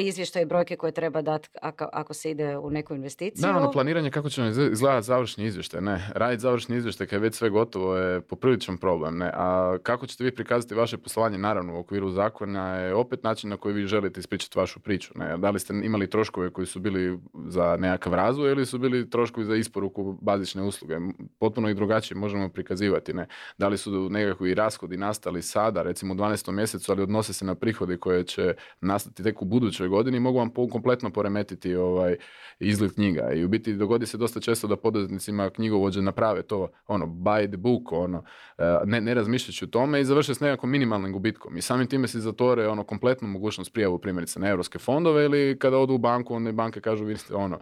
izvještaj 0.00 0.46
brojke 0.46 0.76
koje 0.76 0.92
treba 0.92 1.22
dati 1.22 1.48
ako, 1.62 1.88
ako 1.92 2.14
se 2.14 2.30
ide 2.30 2.58
u 2.58 2.70
neku 2.70 2.94
investiciju. 2.94 3.46
Naravno, 3.46 3.70
planiranje 3.72 4.10
kako 4.10 4.30
će 4.30 4.42
izgledati 4.72 5.06
završni 5.06 5.44
izvještaj. 5.44 5.80
Ne, 5.80 6.10
raditi 6.14 6.40
završni 6.40 6.76
izvještaj 6.76 7.06
kad 7.06 7.16
je 7.16 7.22
već 7.22 7.34
sve 7.34 7.50
gotovo 7.50 7.96
je 7.96 8.20
popriličan 8.20 8.76
problem. 8.76 9.18
Ne, 9.18 9.30
a 9.34 9.78
kako 9.82 10.06
ćete 10.06 10.24
vi 10.24 10.34
prikazati 10.34 10.74
vaše 10.74 10.98
poslovanje, 10.98 11.38
naravno 11.38 11.76
u 11.76 11.78
okviru 11.78 12.10
zakona 12.10 12.76
je 12.76 12.94
opet 12.94 13.22
način 13.22 13.50
na 13.50 13.56
koji 13.56 13.74
vi 13.74 13.86
želite 13.86 14.20
ispričati 14.20 14.58
vašu 14.58 14.80
priču. 14.80 15.12
Ne. 15.16 15.38
Da 15.38 15.50
li 15.50 15.60
ste 15.60 15.74
imali 15.84 16.10
troškove 16.10 16.50
koji 16.50 16.66
su 16.66 16.80
bili 16.80 17.18
za 17.46 17.76
nekakav 17.76 18.14
razvoj 18.14 18.50
ili 18.50 18.66
su 18.66 18.78
bili 18.78 19.10
troškovi 19.10 19.46
za 19.46 19.56
isporuku 19.56 20.18
bazične 20.20 20.62
usluge. 20.62 20.96
Potpuno 21.38 21.68
i 21.68 21.74
drugačije 21.74 22.18
možemo 22.18 22.48
prikazivati. 22.48 23.12
Ne. 23.12 23.26
Da 23.58 23.68
li 23.68 23.78
su 23.78 24.08
nekakvi 24.10 24.54
rashodi 24.54 24.96
nastali 24.96 25.42
sada, 25.42 25.82
recimo 25.82 26.14
u 26.14 26.16
12. 26.16 26.52
mjesecu, 26.52 26.92
ali 26.92 27.02
odnose 27.02 27.32
se 27.32 27.44
na 27.44 27.54
prihodi 27.54 27.96
koje 27.96 28.24
će 28.24 28.54
nastati 28.80 29.22
tek 29.22 29.42
u 29.42 29.44
budućoj 29.72 29.88
godini 29.88 30.20
mogu 30.20 30.38
vam 30.38 30.50
kompletno 30.72 31.10
poremetiti 31.10 31.74
ovaj 31.74 32.16
izgled 32.60 32.94
knjiga. 32.94 33.32
I 33.32 33.44
u 33.44 33.48
biti 33.48 33.74
dogodi 33.74 34.06
se 34.06 34.18
dosta 34.18 34.40
često 34.40 34.66
da 34.66 34.76
poduzetnicima 34.76 35.50
knjigovođe 35.50 36.02
naprave 36.02 36.42
to 36.42 36.68
ono 36.86 37.06
buy 37.06 37.48
the 37.48 37.56
book, 37.56 37.92
ono, 37.92 38.24
e, 38.58 38.64
ne, 38.84 39.00
ne 39.00 39.14
razmišljajući 39.14 39.64
o 39.64 39.68
tome 39.68 40.00
i 40.00 40.04
završe 40.04 40.34
s 40.34 40.40
nekakvom 40.40 40.70
minimalnim 40.70 41.12
gubitkom. 41.12 41.56
I 41.56 41.62
samim 41.62 41.86
time 41.86 42.08
se 42.08 42.20
zatvore 42.20 42.68
ono 42.68 42.84
kompletnu 42.84 43.28
mogućnost 43.28 43.72
prijavu 43.72 43.98
primjerice 43.98 44.40
na 44.40 44.48
europske 44.48 44.78
fondove 44.78 45.24
ili 45.24 45.58
kada 45.58 45.78
odu 45.78 45.94
u 45.94 45.98
banku, 45.98 46.34
one 46.34 46.52
banke 46.52 46.80
kažu 46.80 47.04
vi 47.04 47.16
ste 47.16 47.34
ono 47.34 47.58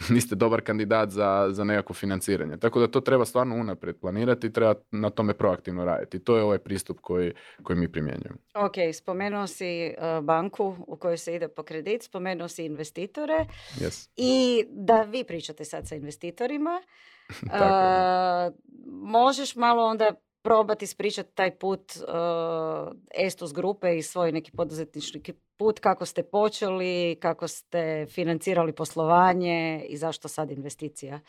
niste 0.14 0.34
dobar 0.34 0.60
kandidat 0.60 1.10
za, 1.10 1.48
za 1.50 1.64
nekako 1.64 1.94
financiranje. 1.94 2.56
Tako 2.56 2.80
da 2.80 2.86
to 2.86 3.00
treba 3.00 3.24
stvarno 3.24 3.56
unaprijed 3.56 4.00
planirati 4.00 4.46
i 4.46 4.52
treba 4.52 4.74
na 4.90 5.10
tome 5.10 5.34
proaktivno 5.34 5.84
raditi. 5.84 6.18
To 6.18 6.36
je 6.36 6.42
ovaj 6.42 6.58
pristup 6.58 7.00
koji, 7.00 7.32
koji 7.62 7.78
mi 7.78 7.92
primjenjujemo. 7.92 8.38
Ok, 8.54 8.74
spomenuo 8.94 9.46
si 9.46 9.94
uh, 9.98 10.24
banku 10.24 10.76
u 10.86 10.96
kojoj 10.96 11.16
se 11.16 11.34
ide 11.34 11.48
po 11.48 11.62
kredit, 11.62 12.02
spomenuo 12.02 12.48
si 12.48 12.64
investitore 12.64 13.46
yes. 13.76 14.08
i 14.16 14.64
da 14.70 15.02
vi 15.02 15.24
pričate 15.24 15.64
sad 15.64 15.88
sa 15.88 15.94
investitorima. 15.94 16.82
uh, 17.42 18.54
možeš 19.02 19.56
malo 19.56 19.84
onda 19.84 20.14
probati 20.42 20.84
ispričati 20.84 21.34
taj 21.34 21.58
put 21.58 21.80
uh, 21.96 22.92
Estus 23.26 23.52
grupe 23.52 23.96
i 23.96 24.02
svoj 24.02 24.32
neki 24.32 24.52
poduzetnički 24.52 25.32
put, 25.56 25.80
kako 25.80 26.06
ste 26.06 26.22
počeli, 26.22 27.16
kako 27.20 27.48
ste 27.48 28.06
financirali 28.06 28.72
poslovanje 28.72 29.84
i 29.88 29.96
zašto 29.96 30.28
sad 30.28 30.50
investicija? 30.50 31.20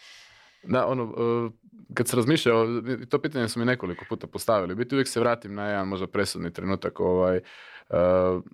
Da, 0.63 0.87
ono, 0.87 1.03
uh, 1.03 1.51
kad 1.93 2.07
se 2.07 2.15
razmišlja, 2.15 2.53
to 3.09 3.21
pitanje 3.21 3.47
su 3.47 3.59
mi 3.59 3.65
nekoliko 3.65 4.05
puta 4.09 4.27
postavili, 4.27 4.75
biti 4.75 4.95
uvijek 4.95 5.07
se 5.07 5.19
vratim 5.19 5.53
na 5.53 5.67
jedan 5.69 5.87
možda 5.87 6.07
presudni 6.07 6.53
trenutak, 6.53 6.99
ovaj, 6.99 7.37
uh, 7.37 7.95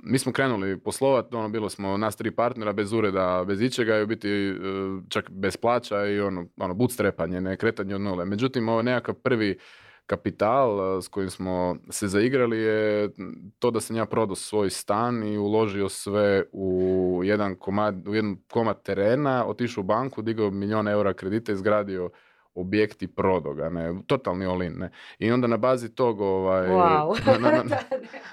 mi 0.04 0.20
smo 0.20 0.32
krenuli 0.32 0.80
poslovati, 0.80 1.36
ono, 1.36 1.50
bilo 1.50 1.70
smo 1.70 1.98
nas 1.98 2.16
tri 2.16 2.32
partnera, 2.32 2.74
bez 2.74 2.94
ureda, 2.94 3.44
bez 3.48 3.62
ičega 3.62 3.98
i 3.98 4.04
u 4.04 4.08
biti 4.08 4.52
uh, 4.52 5.04
čak 5.10 5.32
bez 5.32 5.58
plaća 5.58 6.06
i 6.06 6.20
ono, 6.20 6.46
ono 6.58 6.74
bootstrapanje, 6.74 7.42
ne 7.42 7.58
kretanje 7.58 7.96
od 7.96 8.02
nule. 8.02 8.26
Međutim, 8.26 8.70
ovo 8.70 8.82
nekakav 8.82 9.16
prvi 9.16 9.58
kapital 10.08 11.02
s 11.02 11.08
kojim 11.08 11.30
smo 11.30 11.78
se 11.90 12.08
zaigrali 12.08 12.58
je 12.58 13.10
to 13.60 13.72
da 13.72 13.80
sam 13.80 13.96
ja 13.96 14.06
prodao 14.06 14.36
svoj 14.36 14.70
stan 14.70 15.24
i 15.24 15.38
uložio 15.38 15.90
sve 15.90 16.44
u 16.52 17.22
jedan 17.24 17.56
komad, 17.56 18.08
u 18.08 18.16
jedan 18.16 18.38
komad 18.52 18.84
terena, 18.84 19.46
otišao 19.48 19.82
u 19.82 19.86
banku, 19.86 20.22
digao 20.22 20.52
milijun 20.52 20.88
eura 20.88 21.14
kredita, 21.14 21.52
izgradio 21.52 22.10
objekt 22.58 23.02
i 23.02 23.08
prodoga, 23.08 23.70
ne, 23.70 23.94
totalni 24.08 24.46
olin, 24.46 24.74
ne. 24.78 24.92
I 25.20 25.32
onda 25.32 25.48
na 25.48 25.58
bazi 25.58 25.96
tog, 25.96 26.22
ovaj, 26.22 26.68
na, 27.40 27.64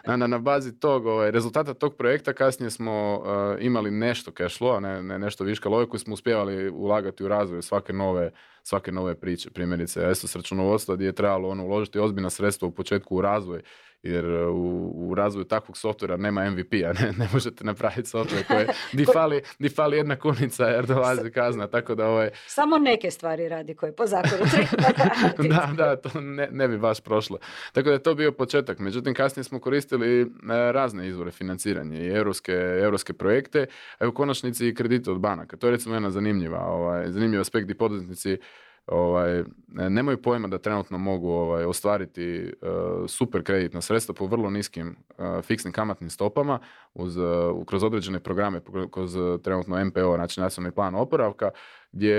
na, 0.16 0.26
na, 0.26 0.38
bazi 0.38 0.78
tog, 0.78 1.06
ovaj, 1.06 1.30
rezultata 1.30 1.74
tog 1.74 1.96
projekta 1.96 2.32
kasnije 2.32 2.70
smo 2.70 3.22
imali 3.60 3.90
nešto 3.90 4.30
cash 4.30 4.60
flow, 4.60 4.80
ne, 4.80 5.02
ne, 5.02 5.18
nešto 5.18 5.44
viška 5.44 5.68
love 5.68 5.88
koji 5.88 6.00
smo 6.00 6.14
uspjevali 6.14 6.70
ulagati 6.70 7.24
u 7.24 7.28
razvoj 7.28 7.62
svake 7.62 7.92
nove 7.92 8.30
svake 8.64 8.92
nove 8.92 9.14
priče. 9.14 9.50
Primjerice, 9.50 10.14
s 10.14 10.36
računovodstva 10.36 10.94
gdje 10.94 11.06
je 11.06 11.12
trebalo 11.12 11.48
ono, 11.48 11.64
uložiti 11.64 11.98
ozbiljna 11.98 12.30
sredstva 12.30 12.68
u 12.68 12.72
početku 12.72 13.16
u 13.16 13.20
razvoj 13.20 13.62
jer 14.04 14.24
e, 14.24 14.46
u, 14.46 14.92
u 14.94 15.14
razvoju 15.14 15.44
takvog 15.44 15.76
softvera 15.76 16.16
nema 16.16 16.50
MVP-a, 16.50 16.92
ne, 17.00 17.12
ne 17.18 17.28
možete 17.32 17.64
napraviti 17.64 18.10
software 18.10 18.46
koje, 18.46 18.66
di 18.92 19.04
fali, 19.12 19.42
di 19.58 19.68
fali 19.68 19.96
jedna 19.96 20.16
kunica 20.16 20.64
jer 20.64 20.86
dolazi 20.86 21.30
kazna, 21.30 21.66
tako 21.66 21.94
da 21.94 22.06
ovaj... 22.08 22.30
Samo 22.46 22.78
neke 22.78 23.10
stvari 23.10 23.48
radi 23.48 23.74
koje 23.74 23.92
po 23.96 24.06
zakonu 24.06 24.44
treba 24.50 25.48
Da, 25.54 25.70
da, 25.76 25.96
to 25.96 26.20
ne, 26.20 26.48
ne 26.50 26.68
bi 26.68 26.78
baš 26.78 27.00
prošlo. 27.00 27.38
Tako 27.72 27.88
da 27.88 27.92
je 27.92 28.02
to 28.02 28.14
bio 28.14 28.32
početak, 28.32 28.78
međutim 28.78 29.14
kasnije 29.14 29.44
smo 29.44 29.60
koristili 29.60 30.20
e, 30.22 30.26
razne 30.72 31.08
izvore 31.08 31.30
financiranja 31.30 31.98
i 32.00 32.08
europske, 32.08 32.52
europske 32.82 33.12
projekte, 33.12 33.66
a 33.98 34.08
u 34.08 34.12
konačnici 34.12 34.68
i 34.68 34.74
kredite 34.74 35.10
od 35.10 35.20
banaka. 35.20 35.56
To 35.56 35.66
je 35.66 35.70
recimo 35.70 35.94
jedna 35.94 36.10
zanimljiva, 36.10 36.60
ovaj, 36.66 37.10
zanimljiv 37.10 37.40
aspekt 37.40 37.64
gdje 37.64 37.74
poduzetnici 37.74 38.38
ovaj, 38.86 39.44
nemaju 39.68 40.22
pojma 40.22 40.48
da 40.48 40.58
trenutno 40.58 40.98
mogu 40.98 41.28
ovaj, 41.30 41.64
ostvariti 41.64 42.52
uh, 42.62 42.70
super 43.08 43.42
kreditna 43.42 43.80
sredstva 43.80 44.14
po 44.14 44.26
vrlo 44.26 44.50
niskim 44.50 44.96
uh, 45.18 45.42
fiksnim 45.42 45.72
kamatnim 45.72 46.10
stopama 46.10 46.58
uz, 46.94 47.16
uh, 47.16 47.24
kroz 47.66 47.84
određene 47.84 48.20
programe, 48.20 48.60
kroz 48.90 49.16
trenutno 49.42 49.84
MPO, 49.84 50.14
znači 50.14 50.40
nacionalni 50.40 50.74
plan 50.74 50.94
oporavka, 50.94 51.50
gdje 51.92 52.16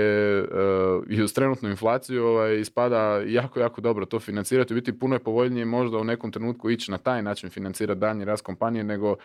i 1.08 1.22
uz 1.22 1.34
trenutnu 1.34 1.68
inflaciju 1.68 2.24
ovaj, 2.24 2.60
ispada 2.60 3.22
jako, 3.26 3.60
jako 3.60 3.80
dobro 3.80 4.06
to 4.06 4.20
financirati. 4.20 4.74
U 4.74 4.76
biti 4.76 4.98
puno 4.98 5.14
je 5.14 5.18
povoljnije 5.18 5.64
možda 5.64 5.98
u 5.98 6.04
nekom 6.04 6.32
trenutku 6.32 6.70
ići 6.70 6.90
na 6.90 6.98
taj 6.98 7.22
način 7.22 7.50
financirati 7.50 8.00
danji 8.00 8.24
rast 8.24 8.44
kompanije 8.44 8.84
nego 8.84 9.16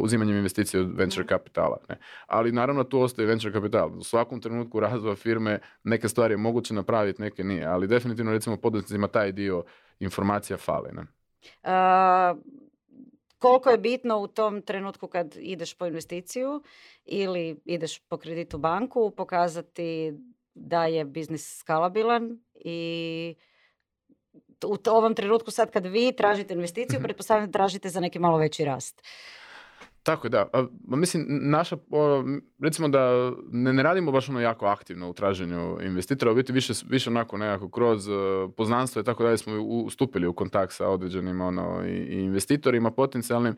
uzimanjem 0.00 0.36
investicije 0.36 0.80
od 0.80 0.96
venture 0.96 1.22
mhm. 1.22 1.28
kapitala. 1.28 1.78
Ne? 1.88 1.98
Ali 2.26 2.52
naravno 2.52 2.84
tu 2.84 3.00
ostaje 3.00 3.26
venture 3.26 3.52
kapital. 3.52 3.98
U 3.98 4.02
svakom 4.02 4.40
trenutku 4.40 4.80
razvoja 4.80 5.16
firme 5.16 5.58
neke 5.84 6.08
stvari 6.08 6.34
je 6.34 6.38
moguće 6.38 6.74
napraviti, 6.74 7.22
neke 7.22 7.44
nije. 7.44 7.64
Ali 7.64 7.86
definitivno 7.86 8.32
recimo 8.32 8.56
poduzetnicima 8.56 9.08
taj 9.08 9.32
dio 9.32 9.64
informacija 10.00 10.56
fali. 10.56 10.90
Ne? 10.92 11.02
Uh, 11.62 12.38
koliko 13.38 13.70
je 13.70 13.78
bitno 13.78 14.18
u 14.18 14.26
tom 14.26 14.62
trenutku 14.62 15.06
kad 15.06 15.36
ideš 15.38 15.74
po 15.74 15.86
investiciju 15.86 16.62
ili 17.04 17.60
ideš 17.64 17.98
po 17.98 18.16
kreditu 18.16 18.58
banku 18.58 19.10
pokazati 19.16 20.12
da 20.54 20.86
je 20.86 21.04
biznis 21.04 21.58
skalabilan 21.58 22.38
i 22.54 23.34
u 24.64 24.76
ovom 24.90 25.14
trenutku 25.14 25.50
sad 25.50 25.70
kad 25.70 25.86
vi 25.86 26.12
tražite 26.16 26.54
investiciju, 26.54 26.98
mhm. 26.98 27.04
pretpostavljam 27.04 27.46
da 27.46 27.52
tražite 27.52 27.88
za 27.88 28.00
neki 28.00 28.18
malo 28.18 28.38
veći 28.38 28.64
rast. 28.64 29.02
Tako 30.06 30.28
da. 30.28 30.48
A, 30.52 30.66
mislim, 30.86 31.26
naša, 31.28 31.76
recimo 32.62 32.88
da 32.88 33.32
ne, 33.50 33.72
ne 33.72 33.82
radimo 33.82 34.12
baš 34.12 34.28
ono 34.28 34.40
jako 34.40 34.66
aktivno 34.66 35.10
u 35.10 35.12
traženju 35.12 35.78
investitora, 35.82 36.32
u 36.32 36.34
biti 36.34 36.52
više, 36.52 36.72
više 36.88 37.10
onako 37.10 37.36
nekako 37.36 37.70
kroz 37.70 38.08
uh, 38.08 38.14
poznanstvo 38.56 39.00
i 39.00 39.04
tako 39.04 39.22
dalje 39.22 39.38
smo 39.38 39.62
ustupili 39.62 40.26
u 40.26 40.32
kontakt 40.32 40.72
sa 40.72 40.88
određenim 40.88 41.40
ono, 41.40 41.82
i, 41.86 41.90
i 41.90 42.20
investitorima 42.20 42.90
potencijalnim 42.90 43.56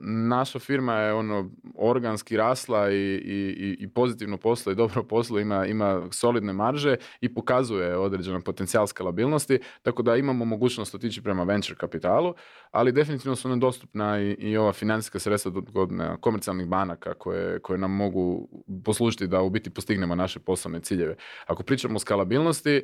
naša 0.00 0.58
firma 0.58 0.94
je 0.94 1.12
ono 1.12 1.50
organski 1.74 2.36
rasla 2.36 2.90
i, 2.90 2.94
i, 2.94 3.76
i 3.80 3.88
pozitivno 3.88 4.36
poslo 4.36 4.72
i 4.72 4.74
dobro 4.74 5.02
poslo, 5.02 5.38
ima, 5.38 5.66
ima 5.66 6.02
solidne 6.10 6.52
marže 6.52 6.96
i 7.20 7.34
pokazuje 7.34 7.98
određen 7.98 8.42
potencijal 8.42 8.86
skalabilnosti, 8.86 9.58
tako 9.82 10.02
da 10.02 10.16
imamo 10.16 10.44
mogućnost 10.44 10.94
otići 10.94 11.22
prema 11.22 11.42
venture 11.42 11.76
kapitalu, 11.76 12.34
ali 12.70 12.92
definitivno 12.92 13.36
su 13.36 13.48
nam 13.48 13.60
dostupna 13.60 14.20
i, 14.20 14.30
i 14.30 14.56
ova 14.56 14.72
financijska 14.72 15.18
sredstva 15.18 15.52
od 15.74 15.90
komercijalnih 16.20 16.66
banaka 16.66 17.14
koje, 17.14 17.60
koje 17.60 17.78
nam 17.78 17.92
mogu 17.92 18.48
poslužiti 18.84 19.26
da 19.26 19.42
u 19.42 19.50
biti 19.50 19.70
postignemo 19.70 20.14
naše 20.14 20.38
poslovne 20.38 20.80
ciljeve. 20.80 21.16
Ako 21.46 21.62
pričamo 21.62 21.96
o 21.96 21.98
skalabilnosti, 21.98 22.82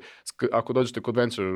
ako 0.52 0.73
dođete 0.73 1.00
kod 1.00 1.16
venture 1.16 1.50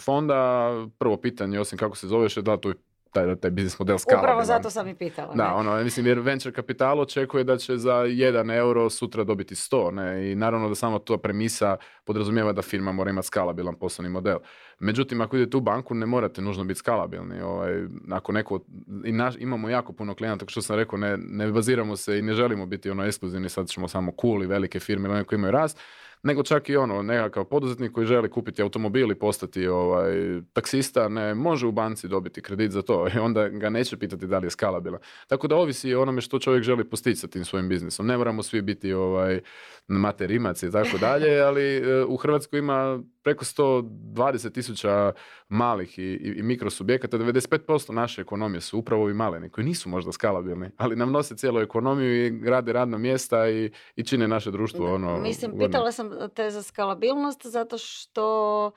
fonda, 0.00 0.70
prvo 0.98 1.16
pitanje, 1.16 1.60
osim 1.60 1.78
kako 1.78 1.96
se 1.96 2.08
zoveš, 2.08 2.36
je 2.36 2.42
da 2.42 2.56
to 2.56 2.68
je 2.68 2.74
taj, 3.14 3.36
taj 3.36 3.50
biznis 3.50 3.78
model 3.78 3.98
skala. 3.98 4.20
Upravo 4.20 4.44
zato 4.44 4.70
sam 4.70 4.88
i 4.88 4.94
pitala. 4.94 5.34
Da, 5.34 5.54
ono, 5.54 5.82
mislim, 5.84 6.06
jer 6.06 6.18
venture 6.18 6.52
kapital 6.52 7.00
očekuje 7.00 7.44
da 7.44 7.56
će 7.56 7.76
za 7.76 7.94
jedan 7.94 8.50
euro 8.50 8.90
sutra 8.90 9.24
dobiti 9.24 9.54
sto, 9.54 9.90
ne, 9.90 10.32
i 10.32 10.34
naravno 10.34 10.68
da 10.68 10.74
samo 10.74 10.98
to 10.98 11.18
premisa 11.18 11.76
podrazumijeva 12.04 12.52
da 12.52 12.62
firma 12.62 12.92
mora 12.92 13.10
imati 13.10 13.26
skalabilan 13.26 13.74
poslovni 13.74 14.10
model. 14.10 14.38
Međutim, 14.78 15.20
ako 15.20 15.36
idete 15.36 15.56
u 15.56 15.60
banku, 15.60 15.94
ne 15.94 16.06
morate 16.06 16.42
nužno 16.42 16.64
biti 16.64 16.78
skalabilni. 16.78 17.40
Ovaj, 17.40 17.86
ako 18.10 18.32
neko, 18.32 18.60
i 19.04 19.12
naš, 19.12 19.34
imamo 19.38 19.68
jako 19.68 19.92
puno 19.92 20.14
klijenata, 20.14 20.44
što 20.48 20.62
sam 20.62 20.76
rekao, 20.76 20.98
ne, 20.98 21.16
ne 21.16 21.52
baziramo 21.52 21.96
se 21.96 22.18
i 22.18 22.22
ne 22.22 22.34
želimo 22.34 22.66
biti 22.66 22.90
ono 22.90 23.04
ekskluzivni, 23.04 23.48
sad 23.48 23.68
ćemo 23.68 23.88
samo 23.88 24.12
cool 24.20 24.42
i 24.42 24.46
velike 24.46 24.80
firme 24.80 25.08
ili 25.08 25.14
one 25.14 25.24
koji 25.24 25.38
imaju 25.38 25.52
rast, 25.52 25.78
nego 26.24 26.42
čak 26.42 26.68
i 26.68 26.76
ono, 26.76 27.02
nekakav 27.02 27.44
poduzetnik 27.44 27.92
koji 27.92 28.06
želi 28.06 28.30
kupiti 28.30 28.62
automobil 28.62 29.10
i 29.10 29.14
postati 29.14 29.66
ovaj, 29.66 30.14
taksista, 30.52 31.08
ne 31.08 31.34
može 31.34 31.66
u 31.66 31.72
banci 31.72 32.08
dobiti 32.08 32.42
kredit 32.42 32.70
za 32.70 32.82
to 32.82 33.06
i 33.14 33.18
onda 33.18 33.48
ga 33.48 33.70
neće 33.70 33.96
pitati 33.96 34.26
da 34.26 34.38
li 34.38 34.46
je 34.46 34.50
skalabilan. 34.50 35.00
Tako 35.26 35.48
da 35.48 35.56
ovisi 35.56 35.94
o 35.94 36.02
onome 36.02 36.20
što 36.20 36.38
čovjek 36.38 36.62
želi 36.62 36.84
postići 36.84 37.20
sa 37.20 37.26
tim 37.26 37.44
svojim 37.44 37.68
biznisom. 37.68 38.06
Ne 38.06 38.18
moramo 38.18 38.42
svi 38.42 38.62
biti 38.62 38.92
ovaj, 38.92 39.40
materimac 39.88 40.62
i 40.62 40.72
tako 40.72 40.98
dalje, 40.98 41.40
ali 41.46 41.76
e, 41.76 42.04
u 42.04 42.16
Hrvatskoj 42.16 42.58
ima 42.58 43.00
preko 43.22 43.44
120 43.44 44.52
tisuća 44.52 45.12
malih 45.48 45.98
i, 45.98 46.02
i, 46.02 46.34
i 46.38 46.42
mikrosubjekata, 46.42 47.18
95% 47.18 47.92
naše 47.92 48.20
ekonomije 48.20 48.60
su 48.60 48.78
upravo 48.78 49.02
ovi 49.02 49.14
maleni, 49.14 49.50
koji 49.50 49.64
nisu 49.64 49.88
možda 49.88 50.12
skalabilni, 50.12 50.70
ali 50.76 50.96
nam 50.96 51.12
nose 51.12 51.36
cijelu 51.36 51.60
ekonomiju 51.60 52.26
i 52.26 52.50
rade 52.50 52.72
radna 52.72 52.98
mjesta 52.98 53.48
i, 53.48 53.70
i 53.96 54.04
čine 54.04 54.28
naše 54.28 54.50
društvo. 54.50 54.94
Ono, 54.94 55.20
Mislim, 55.20 55.58
pitala 55.58 55.92
sam 55.92 56.13
te 56.34 56.50
za 56.50 56.62
skalabilnost 56.62 57.46
zato 57.46 57.78
što 57.78 58.70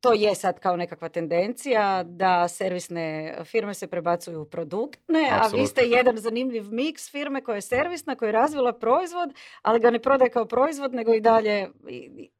to 0.00 0.12
je 0.12 0.34
sad 0.34 0.60
kao 0.60 0.76
nekakva 0.76 1.08
tendencija 1.08 2.02
da 2.02 2.48
servisne 2.48 3.36
firme 3.44 3.74
se 3.74 3.86
prebacuju 3.86 4.40
u 4.40 4.44
produktne, 4.44 5.28
a 5.32 5.46
vi 5.56 5.66
ste 5.66 5.82
jedan 5.82 6.18
zanimljiv 6.18 6.64
miks 6.70 7.10
firme 7.10 7.44
koja 7.44 7.54
je 7.54 7.60
servisna, 7.60 8.14
koja 8.14 8.28
je 8.28 8.32
razvila 8.32 8.72
proizvod, 8.72 9.34
ali 9.62 9.80
ga 9.80 9.90
ne 9.90 9.98
prodaje 9.98 10.30
kao 10.30 10.44
proizvod, 10.44 10.94
nego 10.94 11.14
i 11.14 11.20
dalje 11.20 11.68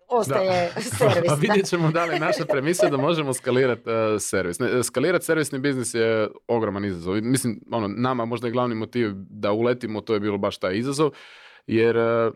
ostaje 0.08 0.72
servisna. 0.98 1.32
A 1.32 1.38
vidjet 1.40 1.66
ćemo 1.66 1.90
da 1.90 2.04
li 2.04 2.18
naša 2.18 2.44
premisa 2.44 2.88
da 2.88 2.96
možemo 2.96 3.34
skalirati 3.34 3.90
uh, 3.90 4.20
servis. 4.20 4.56
skalirati 4.84 5.24
servisni 5.24 5.58
biznis 5.58 5.94
je 5.94 6.28
ogroman 6.48 6.84
izazov. 6.84 7.14
Mislim, 7.22 7.60
ono, 7.70 7.88
nama 7.88 8.24
možda 8.24 8.46
je 8.46 8.52
glavni 8.52 8.74
motiv 8.74 9.10
da 9.14 9.52
uletimo, 9.52 10.00
to 10.00 10.14
je 10.14 10.20
bilo 10.20 10.38
baš 10.38 10.58
taj 10.58 10.76
izazov 10.76 11.10
jer 11.66 11.96
e, 11.96 12.30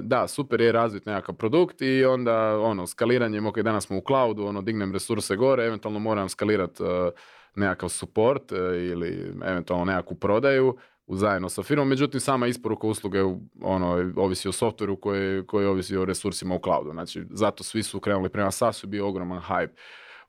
da, 0.00 0.28
super 0.28 0.60
je 0.60 0.72
razviti 0.72 1.08
nekakav 1.08 1.34
produkt 1.34 1.82
i 1.82 2.04
onda 2.04 2.58
ono, 2.58 2.86
skaliranjem, 2.86 3.46
ok, 3.46 3.58
danas 3.58 3.86
smo 3.86 3.98
u 3.98 4.02
cloudu, 4.06 4.46
ono, 4.46 4.62
dignem 4.62 4.92
resurse 4.92 5.36
gore, 5.36 5.66
eventualno 5.66 5.98
moram 5.98 6.28
skalirati 6.28 6.82
e, 6.82 7.10
nekakav 7.54 7.88
support 7.88 8.52
e, 8.52 8.56
ili 8.92 9.34
eventualno 9.44 9.84
nekakvu 9.84 10.16
prodaju 10.16 10.76
zajedno 11.08 11.48
sa 11.48 11.62
firmom, 11.62 11.88
međutim 11.88 12.20
sama 12.20 12.46
isporuka 12.46 12.86
usluge 12.86 13.20
ono, 13.62 14.12
ovisi 14.16 14.48
o 14.48 14.52
softveru 14.52 14.96
koji, 14.96 15.46
koji 15.46 15.66
ovisi 15.66 15.96
o 15.96 16.04
resursima 16.04 16.54
u 16.54 16.60
cloudu. 16.64 16.90
Znači, 16.90 17.22
zato 17.30 17.64
svi 17.64 17.82
su 17.82 18.00
krenuli 18.00 18.28
prema 18.28 18.50
SaaS-u, 18.50 18.86
bio 18.86 19.08
ogroman 19.08 19.40
hype 19.48 19.74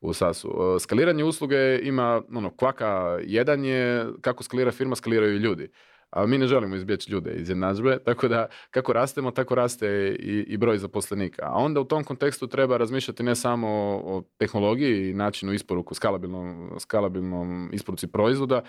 u 0.02 0.14
SaaS-u. 0.14 0.80
Skaliranje 0.80 1.24
usluge 1.24 1.80
ima, 1.84 2.22
ono, 2.36 2.56
kvaka 2.56 3.20
jedan 3.24 3.66
je, 3.66 4.08
kako 4.22 4.44
skalira 4.44 4.72
firma, 4.72 4.96
skaliraju 4.96 5.36
i 5.36 5.40
ljudi 5.40 5.72
a 6.12 6.26
mi 6.26 6.38
ne 6.38 6.47
želimo 6.47 6.76
izbjeći 6.76 7.12
ljude 7.12 7.32
iz 7.34 7.50
jednadžbe, 7.50 8.00
tako 8.06 8.28
da 8.28 8.47
kako 8.71 8.93
rastemo, 8.93 9.32
tako 9.32 9.56
raste 9.56 9.88
i, 10.19 10.45
i 10.47 10.58
broj 10.58 10.78
zaposlenika. 10.78 11.41
A 11.45 11.54
onda 11.54 11.80
u 11.80 11.86
tom 11.86 12.04
kontekstu 12.04 12.47
treba 12.47 12.78
razmišljati 12.78 13.24
ne 13.24 13.36
samo 13.36 13.67
o 14.06 14.24
tehnologiji 14.38 15.10
i 15.10 15.13
načinu 15.13 15.54
isporuku, 15.54 15.93
skalabilnom, 15.93 16.71
skalabilnom 16.80 17.69
isporuci 17.74 18.08
proizvoda, 18.08 18.62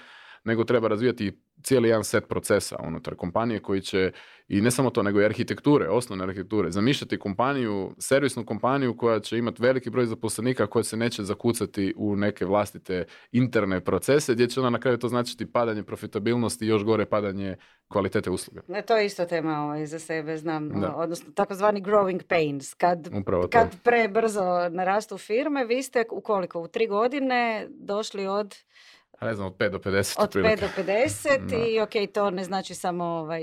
nego 0.45 0.65
treba 0.65 0.89
razvijati 0.89 1.33
cijeli 1.63 1.89
jedan 1.89 2.05
set 2.05 2.29
procesa 2.29 2.77
unutar 2.87 3.15
kompanije 3.15 3.61
koji 3.61 3.81
će, 3.81 4.13
i 4.49 4.61
ne 4.61 4.71
samo 4.71 4.91
to, 4.91 5.03
nego 5.03 5.21
i 5.21 5.25
arhitekture, 5.25 5.89
osnovne 5.89 6.25
arhitekture, 6.25 6.71
zamišljati 6.71 7.19
kompaniju, 7.19 7.95
servisnu 7.99 8.45
kompaniju 8.45 8.97
koja 8.97 9.21
će 9.21 9.39
imati 9.39 9.63
veliki 9.63 9.91
broj 9.91 10.07
zaposlenika 10.07 10.67
koja 10.67 10.83
se 10.83 10.97
neće 10.97 11.23
zakucati 11.23 11.95
u 11.97 12.17
neke 12.17 12.45
vlastite 12.45 13.05
interne 13.33 13.81
procese, 13.81 14.35
gdje 14.35 14.47
će 14.47 14.61
ona 14.61 14.71
na 14.71 14.81
kraju 14.81 14.99
to 14.99 15.09
značiti 15.09 15.53
padanje 15.53 15.83
profitabilnosti 15.83 16.65
i 16.65 16.69
još 16.69 16.85
gore 16.85 17.07
padanje 17.07 17.57
kvalitete 17.89 18.31
usluge. 18.31 18.61
Ne, 18.69 18.83
to 18.83 18.97
je 18.97 19.07
isto 19.07 19.25
tema 19.25 19.65
ovaj, 19.65 19.87
za 19.87 19.99
sebe, 19.99 20.37
znam, 20.37 20.71
odnosno 20.95 21.33
takozvani 21.33 21.83
growing 21.83 22.23
pains. 22.23 22.75
Kad, 22.75 23.11
kad 23.51 23.83
prebrzo 23.83 24.69
narastu 24.71 25.19
firme, 25.19 25.65
vi 25.65 25.83
ste 25.83 26.05
u 26.11 26.21
koliko? 26.21 26.61
U 26.61 26.69
tri 26.69 26.87
godine 26.87 27.67
došli 27.71 28.27
od 28.27 28.57
ne 29.23 29.35
znam, 29.35 29.47
od 29.47 29.57
5 29.57 29.71
do 29.71 29.79
50. 29.79 30.15
Od 30.19 30.35
5 30.35 30.61
do 30.61 30.83
50 30.83 31.57
i 31.75 31.81
ok, 31.81 32.13
to 32.15 32.31
ne 32.31 32.45
znači 32.45 32.75
samo 32.75 33.05
ovaj, 33.05 33.43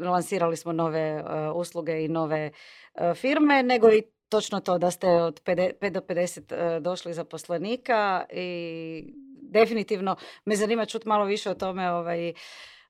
lansirali 0.00 0.56
smo 0.56 0.72
nove 0.72 1.22
uh, 1.22 1.56
usluge 1.56 2.04
i 2.04 2.08
nove 2.08 2.50
uh, 2.94 3.16
firme, 3.16 3.62
nego 3.62 3.92
i 3.92 4.02
točno 4.28 4.60
to 4.60 4.78
da 4.78 4.90
ste 4.90 5.08
od 5.08 5.42
5 5.42 5.90
do 5.90 6.00
50 6.00 6.76
uh, 6.76 6.82
došli 6.82 7.14
zaposlenika 7.14 8.24
i 8.32 9.14
definitivno 9.42 10.16
me 10.44 10.56
zanima 10.56 10.86
čuti 10.86 11.08
malo 11.08 11.24
više 11.24 11.50
o 11.50 11.54
tome 11.54 11.90
ovaj, 11.90 12.32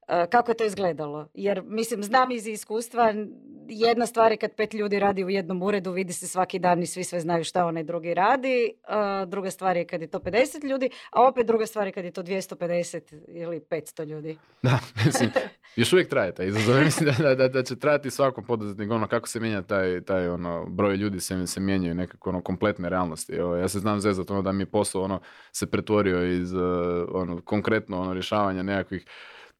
kako 0.07 0.51
je 0.51 0.57
to 0.57 0.64
izgledalo? 0.64 1.29
Jer, 1.35 1.62
mislim, 1.62 2.03
znam 2.03 2.31
iz 2.31 2.47
iskustva, 2.47 3.14
jedna 3.69 4.07
stvar 4.07 4.33
je 4.33 4.37
kad 4.37 4.55
pet 4.57 4.75
ljudi 4.75 4.99
radi 4.99 5.25
u 5.25 5.31
jednom 5.31 5.62
uredu, 5.62 5.92
vidi 5.92 6.12
se 6.12 6.29
svaki 6.29 6.59
dan 6.59 6.83
i 6.83 6.87
svi 6.87 7.05
sve 7.05 7.21
znaju 7.21 7.45
šta 7.45 7.66
onaj 7.66 7.83
drugi 7.83 8.14
radi. 8.14 8.73
E, 9.23 9.27
druga 9.27 9.51
stvar 9.51 9.77
je 9.77 9.87
kad 9.87 10.01
je 10.01 10.07
to 10.07 10.19
50 10.19 10.69
ljudi, 10.69 10.90
a 11.11 11.29
opet 11.29 11.47
druga 11.47 11.66
stvar 11.66 11.87
je 11.87 11.92
kad 11.92 12.05
je 12.05 12.11
to 12.11 12.23
250 12.23 13.01
ili 13.29 13.61
500 13.61 14.07
ljudi. 14.07 14.38
Da, 14.62 14.79
mislim, 15.07 15.31
još 15.77 15.92
uvijek 15.92 16.09
traje 16.09 16.35
taj 16.35 16.47
izazov. 16.47 16.81
Mislim 16.85 17.11
da, 17.19 17.35
da, 17.35 17.49
da, 17.49 17.62
će 17.62 17.79
trajati 17.79 18.11
svakom 18.11 18.45
poduzetniku, 18.45 18.95
ono, 18.95 19.07
kako 19.07 19.29
se 19.29 19.40
mijenja 19.40 19.62
taj, 19.62 20.01
taj 20.01 20.29
ono, 20.29 20.66
broj 20.66 20.97
ljudi, 20.97 21.21
se, 21.21 21.47
se 21.47 21.61
mijenjaju 21.61 21.95
nekako 21.95 22.31
ono, 22.31 22.40
kompletne 22.40 22.88
realnosti. 22.88 23.33
Evo, 23.33 23.57
ja 23.57 23.69
se 23.69 23.79
znam 23.79 24.01
zezat 24.01 24.31
ono, 24.31 24.42
da 24.42 24.53
mi 24.53 24.66
posao 24.66 25.03
ono, 25.03 25.21
se 25.53 25.66
pretvorio 25.66 26.33
iz 26.33 26.53
uh, 26.53 26.61
ono, 27.12 27.40
konkretno 27.40 28.01
ono, 28.01 28.12
rješavanja 28.12 28.62
nekakvih 28.62 29.07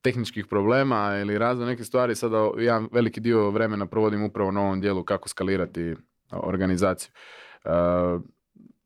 tehničkih 0.07 0.47
problema 0.47 1.19
ili 1.21 1.38
razvoj 1.38 1.66
neke 1.66 1.85
stvari, 1.85 2.14
sada 2.14 2.51
ja 2.59 2.83
veliki 2.92 3.21
dio 3.21 3.51
vremena 3.51 3.87
provodim 3.87 4.25
upravo 4.25 4.51
na 4.51 4.61
ovom 4.61 4.81
dijelu 4.81 5.05
kako 5.05 5.29
skalirati 5.29 5.95
organizaciju. 6.31 7.11
Uh, 7.64 8.23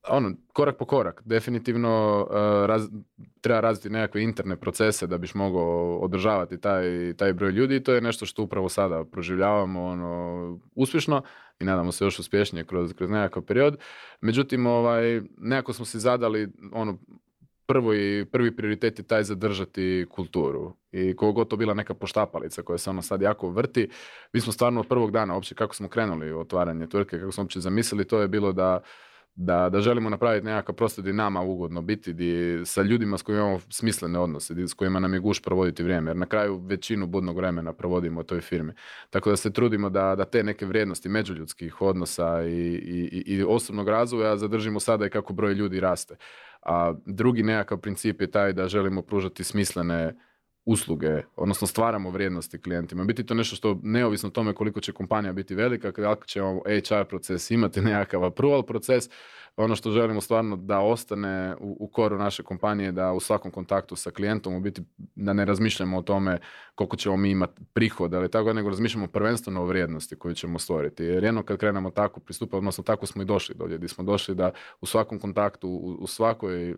ono, 0.09 0.33
korak 0.53 0.79
po 0.79 0.85
korak. 0.85 1.23
Definitivno 1.25 2.27
uh, 2.31 3.01
treba 3.41 3.61
razviti 3.61 3.91
nekakve 3.91 4.23
interne 4.23 4.57
procese 4.57 5.07
da 5.07 5.19
biš 5.19 5.35
mogao 5.35 5.99
održavati 5.99 6.61
taj, 6.61 7.15
taj 7.17 7.33
broj 7.33 7.51
ljudi 7.51 7.77
i 7.77 7.83
to 7.83 7.93
je 7.93 8.01
nešto 8.01 8.27
što 8.27 8.43
upravo 8.43 8.69
sada 8.69 9.05
proživljavamo 9.05 9.85
ono, 9.85 10.59
uspješno 10.75 11.23
i 11.59 11.65
nadamo 11.65 11.93
se 11.93 12.05
još 12.05 12.19
uspješnije 12.19 12.65
kroz, 12.65 12.93
kroz 12.93 13.11
nekakav 13.11 13.43
period. 13.43 13.77
Međutim, 14.21 14.67
ovaj, 14.67 15.21
nekako 15.39 15.73
smo 15.73 15.85
si 15.85 15.99
zadali 15.99 16.49
ono, 16.73 16.99
prvo 17.71 17.95
i 17.95 18.25
prvi 18.33 18.57
prioritet 18.57 18.99
je 18.99 19.05
taj 19.05 19.23
zadržati 19.23 20.07
kulturu. 20.11 20.73
I 20.93 21.17
koliko 21.17 21.45
to 21.45 21.57
bila 21.57 21.75
neka 21.75 21.95
poštapalica 21.95 22.63
koja 22.63 22.79
se 22.79 22.91
ono 22.91 23.03
sad 23.03 23.23
jako 23.23 23.51
vrti, 23.51 23.89
mi 24.33 24.41
smo 24.41 24.53
stvarno 24.53 24.81
od 24.81 24.89
prvog 24.89 25.11
dana, 25.11 25.35
uopće 25.35 25.55
kako 25.55 25.75
smo 25.75 25.89
krenuli 25.89 26.33
u 26.33 26.41
otvaranje 26.41 26.87
tvrtke, 26.87 27.19
kako 27.19 27.33
smo 27.33 27.43
uopće 27.43 27.61
zamislili, 27.61 28.05
to 28.05 28.21
je 28.21 28.29
bilo 28.29 28.53
da 28.53 28.81
da, 29.35 29.69
da 29.69 29.81
želimo 29.81 30.11
napraviti 30.11 30.47
nekakav 30.47 30.75
prostor 30.75 31.03
gdje 31.03 31.13
nama 31.13 31.41
ugodno 31.41 31.83
biti, 31.83 32.13
di, 32.13 32.63
sa 32.65 32.83
ljudima 32.83 33.19
s 33.19 33.23
kojima 33.23 33.43
imamo 33.43 33.61
smislene 33.69 34.19
odnose, 34.19 34.55
di, 34.55 34.69
s 34.69 34.75
kojima 34.75 35.01
nam 35.01 35.15
je 35.15 35.21
guš 35.21 35.43
provoditi 35.43 35.83
vrijeme, 35.83 36.11
jer 36.11 36.17
na 36.17 36.27
kraju 36.27 36.57
većinu 36.57 37.07
budnog 37.07 37.37
vremena 37.37 37.73
provodimo 37.73 38.21
u 38.21 38.25
toj 38.25 38.41
firmi. 38.41 38.73
Tako 39.11 39.31
da 39.31 39.37
se 39.37 39.53
trudimo 39.53 39.91
da, 39.91 40.15
da 40.15 40.25
te 40.25 40.43
neke 40.43 40.67
vrijednosti 40.67 41.09
međuljudskih 41.09 41.83
odnosa 41.83 42.43
i, 42.43 42.75
i, 42.75 43.23
i 43.27 43.43
osobnog 43.43 43.89
razvoja 43.89 44.37
zadržimo 44.37 44.81
sada 44.81 45.07
i 45.07 45.11
kako 45.11 45.33
broj 45.33 45.55
ljudi 45.55 45.81
raste. 45.81 46.17
A 46.63 46.95
drugi 47.07 47.43
nekakav 47.43 47.79
princip 47.79 48.21
je 48.21 48.31
taj 48.31 48.53
da 48.53 48.69
želimo 48.69 49.03
pružati 49.03 49.45
smislene 49.45 50.15
usluge, 50.65 51.23
odnosno 51.37 51.67
stvaramo 51.67 52.11
vrijednosti 52.11 52.61
klijentima. 52.63 53.05
Biti 53.05 53.27
to 53.27 53.35
nešto 53.35 53.57
što 53.57 53.81
neovisno 53.83 54.31
tome 54.31 54.55
koliko 54.55 54.81
će 54.81 54.93
kompanija 54.93 55.33
biti 55.33 55.55
velika, 55.55 55.93
kako 55.93 56.27
će 56.27 56.41
HR 56.89 57.05
proces 57.09 57.51
imati 57.51 57.81
nekakav 57.91 58.25
approval 58.25 58.63
proces, 58.63 59.11
ono 59.65 59.77
što 59.77 59.91
želimo 59.91 60.21
stvarno 60.21 60.57
da 60.57 60.79
ostane 60.79 61.57
u, 61.61 61.77
u 61.81 61.89
koru 61.89 62.19
naše 62.19 62.43
kompanije, 62.43 62.93
da 62.93 63.13
u 63.13 63.21
svakom 63.21 63.51
kontaktu 63.51 63.97
sa 63.97 64.11
klijentom 64.11 64.55
u 64.55 64.61
biti 64.61 64.83
da 65.15 65.33
ne 65.33 65.45
razmišljamo 65.45 65.99
o 65.99 66.03
tome 66.03 66.39
koliko 66.75 66.97
ćemo 66.97 67.17
mi 67.17 67.31
imati 67.31 67.61
prihoda 67.73 68.19
ili 68.19 68.31
tako, 68.31 68.53
nego 68.53 68.69
razmišljamo 68.69 69.07
prvenstveno 69.07 69.63
o 69.63 69.67
vrijednosti 69.67 70.17
koju 70.17 70.35
ćemo 70.35 70.59
stvoriti. 70.59 71.05
Jer 71.05 71.25
jedno 71.25 71.43
kad 71.43 71.59
krenemo 71.59 71.91
tako 71.91 72.21
pristupati, 72.21 72.57
odnosno 72.57 72.85
tako 72.85 73.07
smo 73.07 73.23
i 73.23 73.25
došli 73.25 73.55
do 73.55 73.65
gdje 73.65 73.89
smo 73.89 74.05
došli 74.05 74.35
da 74.35 74.51
u 74.81 74.87
svakom 74.87 75.19
kontaktu, 75.19 75.69
u, 76.01 76.07
svakoj, 76.07 76.75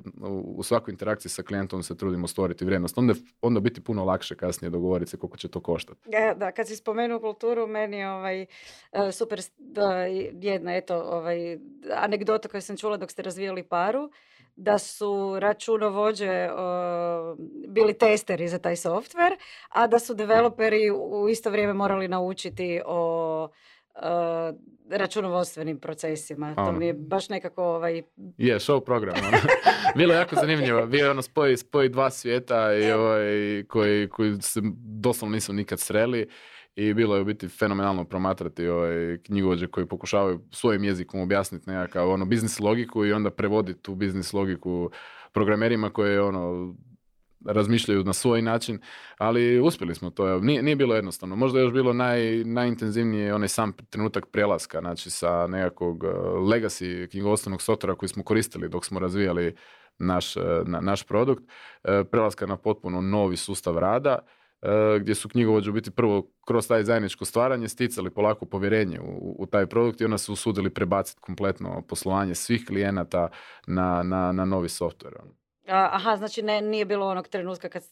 u, 0.56 0.62
svakoj 0.62 0.92
interakciji 0.92 1.30
sa 1.30 1.42
klijentom 1.42 1.82
se 1.82 1.96
trudimo 1.96 2.26
stvoriti 2.26 2.64
vrijednost. 2.64 2.98
Onda, 2.98 3.14
onda 3.42 3.60
biti 3.60 3.80
puno 3.80 4.04
lakše 4.04 4.34
kasnije 4.34 4.70
dogovoriti 4.70 5.10
se 5.10 5.16
koliko 5.16 5.36
će 5.36 5.48
to 5.48 5.60
koštati. 5.60 6.00
Ja, 6.06 6.34
da, 6.34 6.52
kad 6.52 6.68
si 6.68 6.76
spomenuo 6.76 7.20
kulturu, 7.20 7.66
meni 7.66 8.04
ovaj, 8.04 8.42
e, 8.42 8.46
super 9.12 9.40
jedna 10.40 10.76
eto, 10.76 11.02
ovaj, 11.02 11.58
anegdota 11.96 12.48
koju 12.48 12.60
sam 12.60 12.71
čula 12.76 12.96
dok 12.96 13.10
ste 13.10 13.22
razvijali 13.22 13.62
paru, 13.62 14.10
da 14.56 14.78
su 14.78 15.38
računovođe 15.38 16.48
bili 17.68 17.98
testeri 17.98 18.48
za 18.48 18.58
taj 18.58 18.76
softver, 18.76 19.32
a 19.68 19.86
da 19.86 19.98
su 19.98 20.14
developeri 20.14 20.90
u 20.90 21.28
isto 21.28 21.50
vrijeme 21.50 21.72
morali 21.72 22.08
naučiti 22.08 22.80
o 22.86 23.48
računovodstvenim 24.90 25.80
procesima. 25.80 26.54
To 26.54 26.72
mi 26.72 26.86
je 26.86 26.92
baš 26.92 27.28
nekako 27.28 27.64
ovaj... 27.64 28.02
Je, 28.38 28.58
show 28.58 28.84
program. 28.84 29.14
Ono. 29.28 29.38
Bilo 29.96 30.14
je 30.14 30.18
jako 30.18 30.36
zanimljivo. 30.36 30.86
Bio 30.86 31.04
je 31.04 31.10
ono 31.10 31.22
spoji, 31.22 31.56
spoji 31.56 31.88
dva 31.88 32.10
svijeta 32.10 32.74
i 32.74 32.92
ovaj, 32.92 33.64
koji, 33.68 34.08
koji 34.08 34.42
se 34.42 34.60
doslovno 35.00 35.34
nisu 35.34 35.52
nikad 35.52 35.80
sreli 35.80 36.28
i 36.76 36.94
bilo 36.94 37.16
je 37.16 37.22
u 37.22 37.24
biti 37.24 37.48
fenomenalno 37.48 38.04
promatrati 38.04 38.68
ovaj 38.68 39.18
knjigovođe 39.24 39.66
koji 39.66 39.86
pokušavaju 39.86 40.40
svojim 40.50 40.84
jezikom 40.84 41.20
objasniti 41.20 41.70
nekakav 41.70 42.10
ono 42.10 42.24
biznis 42.24 42.60
logiku 42.60 43.06
i 43.06 43.12
onda 43.12 43.30
prevoditi 43.30 43.82
tu 43.82 43.94
biznis 43.94 44.32
logiku 44.32 44.90
programerima 45.32 45.90
koje 45.90 46.22
ono 46.22 46.74
razmišljaju 47.46 48.04
na 48.04 48.12
svoj 48.12 48.42
način, 48.42 48.78
ali 49.18 49.60
uspjeli 49.60 49.94
smo 49.94 50.10
to. 50.10 50.38
Nije, 50.38 50.62
nije 50.62 50.76
bilo 50.76 50.94
jednostavno. 50.94 51.36
Možda 51.36 51.58
je 51.58 51.62
još 51.62 51.72
bilo 51.72 51.92
naj, 51.92 52.44
najintenzivnije 52.44 53.34
onaj 53.34 53.48
sam 53.48 53.72
trenutak 53.90 54.26
prelaska, 54.26 54.80
znači 54.80 55.10
sa 55.10 55.46
nekakvog 55.46 56.04
uh, 56.04 56.10
legacy 56.34 57.10
knjigovodstvenog 57.10 57.60
softwarea 57.60 57.96
koji 57.96 58.08
smo 58.08 58.22
koristili 58.22 58.68
dok 58.68 58.84
smo 58.84 59.00
razvijali 59.00 59.54
naš, 59.98 60.36
uh, 60.36 60.42
naš 60.64 61.02
produkt, 61.02 61.42
uh, 61.42 61.90
prelaska 62.10 62.46
na 62.46 62.56
potpuno 62.56 63.00
novi 63.00 63.36
sustav 63.36 63.78
rada 63.78 64.18
gdje 65.00 65.14
su 65.14 65.28
knjigovođe 65.28 65.70
u 65.70 65.72
biti 65.72 65.90
prvo 65.90 66.26
kroz 66.46 66.68
taj 66.68 66.84
zajedničko 66.84 67.24
stvaranje 67.24 67.68
sticali 67.68 68.10
polako 68.10 68.46
povjerenje 68.46 69.00
u, 69.00 69.36
u 69.38 69.46
taj 69.46 69.66
produkt 69.66 70.00
i 70.00 70.04
onda 70.04 70.18
su 70.18 70.32
usudili 70.32 70.70
prebaciti 70.70 71.20
kompletno 71.20 71.82
poslovanje 71.88 72.34
svih 72.34 72.64
klijenata 72.66 73.28
na, 73.66 74.02
na, 74.02 74.32
na 74.32 74.44
novi 74.44 74.68
software. 74.68 75.22
Ono. 75.22 75.32
Aha, 75.68 76.16
znači 76.16 76.42
ne, 76.42 76.60
nije 76.60 76.84
bilo 76.84 77.06
onog 77.06 77.28
trenutka 77.28 77.68
kad 77.68 77.82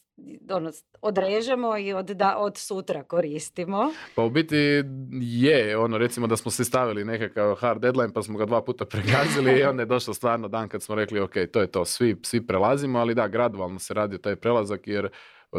ono, 0.51 0.71
odrežemo 1.01 1.77
i 1.77 1.93
od, 1.93 2.05
da, 2.05 2.37
od 2.37 2.57
sutra 2.57 3.03
koristimo. 3.03 3.91
Pa 4.15 4.23
u 4.23 4.29
biti 4.29 4.83
je, 5.21 5.77
ono 5.77 5.97
recimo 5.97 6.27
da 6.27 6.37
smo 6.37 6.51
se 6.51 6.65
stavili 6.65 7.05
nekakav 7.05 7.55
hard 7.55 7.81
deadline 7.81 8.13
pa 8.13 8.23
smo 8.23 8.37
ga 8.37 8.45
dva 8.45 8.61
puta 8.61 8.85
pregazili 8.85 9.59
i 9.59 9.63
onda 9.63 9.81
je 9.81 9.85
došao 9.85 10.13
stvarno 10.13 10.47
dan 10.47 10.69
kad 10.69 10.83
smo 10.83 10.95
rekli 10.95 11.19
ok, 11.19 11.33
to 11.53 11.61
je 11.61 11.67
to, 11.67 11.85
svi, 11.85 12.15
svi 12.23 12.47
prelazimo, 12.47 12.99
ali 12.99 13.15
da, 13.15 13.27
gradualno 13.27 13.79
se 13.79 13.93
radio 13.93 14.17
taj 14.17 14.35
prelazak 14.35 14.87
jer 14.87 15.09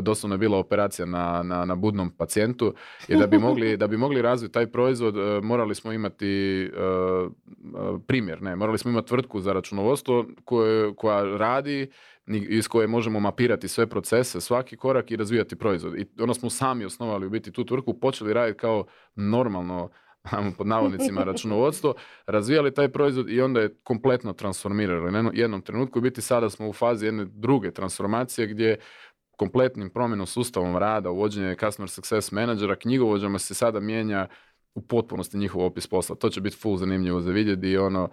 doslovno 0.01 0.35
je 0.35 0.39
bila 0.39 0.59
operacija 0.59 1.07
na, 1.07 1.43
na, 1.43 1.65
na 1.65 1.75
budnom 1.75 2.11
pacijentu 2.11 2.75
i 3.09 3.17
da 3.17 3.27
bi 3.27 3.39
mogli, 3.39 3.77
da 3.77 3.87
bi 3.87 3.97
mogli 3.97 4.23
razviti 4.23 4.53
taj 4.53 4.67
proizvod 4.67 5.17
e, 5.17 5.41
morali 5.43 5.75
smo 5.75 5.93
imati 5.93 6.63
e, 6.63 6.67
e, 6.67 6.71
primjer, 8.07 8.43
ne, 8.43 8.57
morali 8.57 8.79
smo 8.79 8.91
imati 8.91 9.09
tvrtku 9.09 9.41
za 9.41 9.53
računovodstvo 9.53 10.27
koje, 10.45 10.95
koja 10.95 11.25
radi 11.37 11.91
iz 12.27 12.69
koje 12.69 12.87
možemo 12.87 13.21
mapirati 13.21 13.69
sve 13.69 13.87
procese, 13.87 14.41
svaki 14.41 14.77
korak 14.77 15.11
i 15.11 15.17
razvijati 15.17 15.57
proizvod. 15.57 15.99
I 15.99 16.07
ono 16.21 16.35
smo 16.35 16.51
sami 16.51 16.85
osnovali 16.85 17.27
u 17.27 17.31
biti 17.31 17.53
tu 17.53 17.65
tvrtku, 17.65 18.01
počeli 18.01 18.33
raditi 18.33 18.59
kao 18.59 18.85
normalno 19.15 19.91
pod 20.59 20.67
navodnicima 20.67 21.25
računovodstvo, 21.31 21.95
razvijali 22.27 22.75
taj 22.75 22.89
proizvod 22.89 23.31
i 23.31 23.41
onda 23.41 23.61
je 23.61 23.75
kompletno 23.83 24.33
transformirali. 24.33 25.13
Na 25.13 25.31
jednom 25.35 25.63
trenutku 25.63 25.99
u 25.99 26.03
biti 26.03 26.21
sada 26.21 26.51
smo 26.51 26.69
u 26.69 26.73
fazi 26.73 27.07
jedne 27.07 27.25
druge 27.25 27.71
transformacije 27.71 28.47
gdje 28.47 28.79
kompletnim 29.37 29.91
promjenom 29.91 30.27
sustavom 30.27 30.77
rada, 30.77 31.11
uvođenje 31.11 31.57
customer 31.61 31.91
success 31.91 32.33
menadžera, 32.33 32.77
knjigovođama 32.77 33.39
se 33.39 33.55
sada 33.55 33.81
mijenja 33.81 34.29
u 34.75 34.83
potpunosti 34.83 35.39
njihov 35.39 35.65
opis 35.65 35.87
posla. 35.87 36.17
To 36.17 36.29
će 36.29 36.41
biti 36.41 36.57
full 36.57 36.77
zanimljivo 36.77 37.21
za 37.21 37.31
vidjeti 37.31 37.69
i 37.69 37.79
ono, 37.79 38.11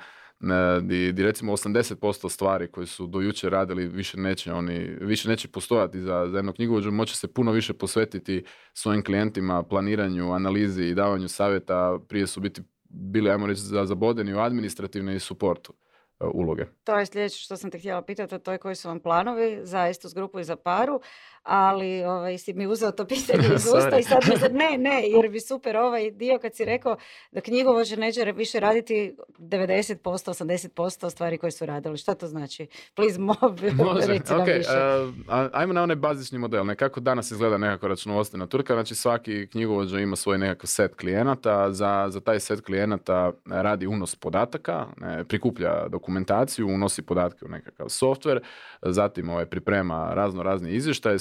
di, 0.81 1.11
di 1.11 1.23
recimo 1.23 1.51
80% 1.51 2.29
stvari 2.29 2.71
koje 2.71 2.87
su 2.87 3.07
do 3.07 3.21
jučer 3.21 3.51
radili 3.51 3.87
više 3.87 4.19
neće 4.19 4.53
oni, 4.53 4.79
više 5.01 5.29
neće 5.29 5.47
postojati 5.47 6.01
za, 6.01 6.27
za 6.31 6.37
jednog 6.37 6.55
knjigovođu, 6.55 6.91
moće 6.91 7.15
se 7.17 7.33
puno 7.33 7.51
više 7.51 7.73
posvetiti 7.73 8.43
svojim 8.73 9.03
klijentima, 9.03 9.63
planiranju, 9.63 10.31
analizi 10.31 10.83
i 10.83 10.95
davanju 10.95 11.27
savjeta, 11.27 11.99
prije 12.07 12.27
su 12.27 12.39
biti 12.39 12.61
bili, 12.89 13.29
ajmo 13.29 13.47
reći, 13.47 13.61
zabodeni 13.61 14.33
u 14.33 14.39
administrativne 14.39 15.15
i 15.15 15.19
suportu. 15.19 15.73
E, 16.19 16.25
uloge. 16.33 16.65
To 16.83 16.99
je 16.99 17.05
sljedeće 17.05 17.37
što 17.39 17.57
sam 17.57 17.71
te 17.71 17.79
htjela 17.79 18.01
pitati, 18.01 18.35
a 18.35 18.39
to 18.39 18.51
je 18.51 18.57
koji 18.57 18.75
su 18.75 18.87
vam 18.87 18.99
planovi 18.99 19.59
za 19.63 19.87
Estos 19.87 20.13
grupu 20.13 20.39
i 20.39 20.43
za 20.43 20.55
paru, 20.55 21.01
ali 21.49 22.03
ovaj, 22.03 22.37
si 22.37 22.53
mi 22.53 22.67
uzeo 22.67 22.91
to 22.91 23.05
pitanje 23.05 23.43
iz 23.55 23.65
usta 23.77 23.99
i 23.99 24.03
sad 24.03 24.19
mi 24.27 24.57
ne, 24.59 24.77
ne, 24.77 25.09
jer 25.09 25.29
bi 25.29 25.39
super 25.39 25.77
ovaj 25.77 26.11
dio 26.11 26.39
kad 26.41 26.55
si 26.55 26.65
rekao 26.65 26.97
da 27.31 27.41
knjigovođe 27.41 27.97
neće 27.97 28.31
više 28.31 28.59
raditi 28.59 29.15
90%, 29.39 29.99
80% 29.99 31.09
stvari 31.09 31.37
koje 31.37 31.51
su 31.51 31.65
radili. 31.65 31.97
Šta 31.97 32.15
to 32.15 32.27
znači? 32.27 32.67
Please, 32.95 33.19
mob, 33.19 33.59
Može. 33.85 34.07
reci 34.07 34.33
okay. 34.33 34.57
više. 34.57 34.69
Uh, 35.07 35.49
ajmo 35.53 35.73
na 35.73 35.83
onaj 35.83 35.95
bazični 35.95 36.37
model. 36.37 36.65
Nekako 36.65 36.99
danas 36.99 37.31
izgleda 37.31 37.57
nekako 37.57 37.87
računovodstvena 37.87 38.47
turka, 38.47 38.73
znači 38.73 38.95
svaki 38.95 39.47
knjigovođa 39.47 39.99
ima 39.99 40.15
svoj 40.15 40.37
nekakav 40.37 40.67
set 40.67 40.95
klijenata, 40.95 41.71
za, 41.71 42.05
za 42.09 42.19
taj 42.19 42.39
set 42.39 42.61
klijenata 42.61 43.31
radi 43.45 43.87
unos 43.87 44.15
podataka, 44.15 44.85
ne, 44.97 45.23
prikuplja 45.23 45.87
dokumentaciju, 45.87 46.67
unosi 46.67 47.01
podatke 47.01 47.45
u 47.45 47.49
nekakav 47.49 47.87
software, 47.87 48.39
zatim 48.81 49.29
ovaj, 49.29 49.45
priprema 49.45 50.13
razno 50.13 50.43
razni 50.43 50.71
izvještaje, 50.71 51.17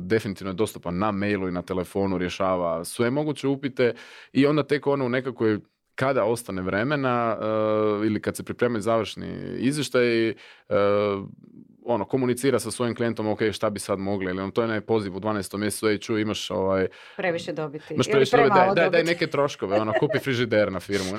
definitivno 0.00 0.50
je 0.50 0.54
dostupan 0.54 0.98
na 0.98 1.10
mailu 1.12 1.48
i 1.48 1.52
na 1.52 1.62
telefonu, 1.62 2.18
rješava 2.18 2.84
sve 2.84 3.10
moguće 3.10 3.48
upite 3.48 3.94
i 4.32 4.46
onda 4.46 4.62
tek 4.62 4.86
ono 4.86 5.06
u 5.06 5.08
nekakvoj 5.08 5.58
kada 5.94 6.24
ostane 6.24 6.62
vremena 6.62 7.36
ili 8.04 8.20
kad 8.22 8.36
se 8.36 8.44
pripremaju 8.44 8.82
završni 8.82 9.56
izvještaj, 9.58 10.34
ono, 11.88 12.04
komunicira 12.04 12.58
sa 12.58 12.70
svojim 12.70 12.94
klijentom, 12.94 13.28
ok, 13.28 13.38
šta 13.52 13.70
bi 13.70 13.80
sad 13.80 13.98
mogli, 13.98 14.30
ili 14.30 14.42
on 14.42 14.50
to 14.50 14.60
je 14.60 14.64
onaj 14.64 14.80
poziv 14.80 15.16
u 15.16 15.20
12. 15.20 15.56
mjesecu, 15.56 15.88
ej, 15.88 15.98
ču, 15.98 16.18
imaš 16.18 16.50
ovaj... 16.50 16.88
Previše 17.16 17.52
dobiti. 17.52 17.94
Imaš 17.94 18.06
previše 18.06 18.36
dobiti, 18.36 18.54
daj, 18.54 18.74
daj, 18.74 18.90
daj, 18.90 19.04
neke 19.04 19.26
troškove, 19.26 19.80
ono, 19.80 19.92
kupi 20.00 20.18
frižider 20.18 20.72
na 20.72 20.80
firmu. 20.80 21.18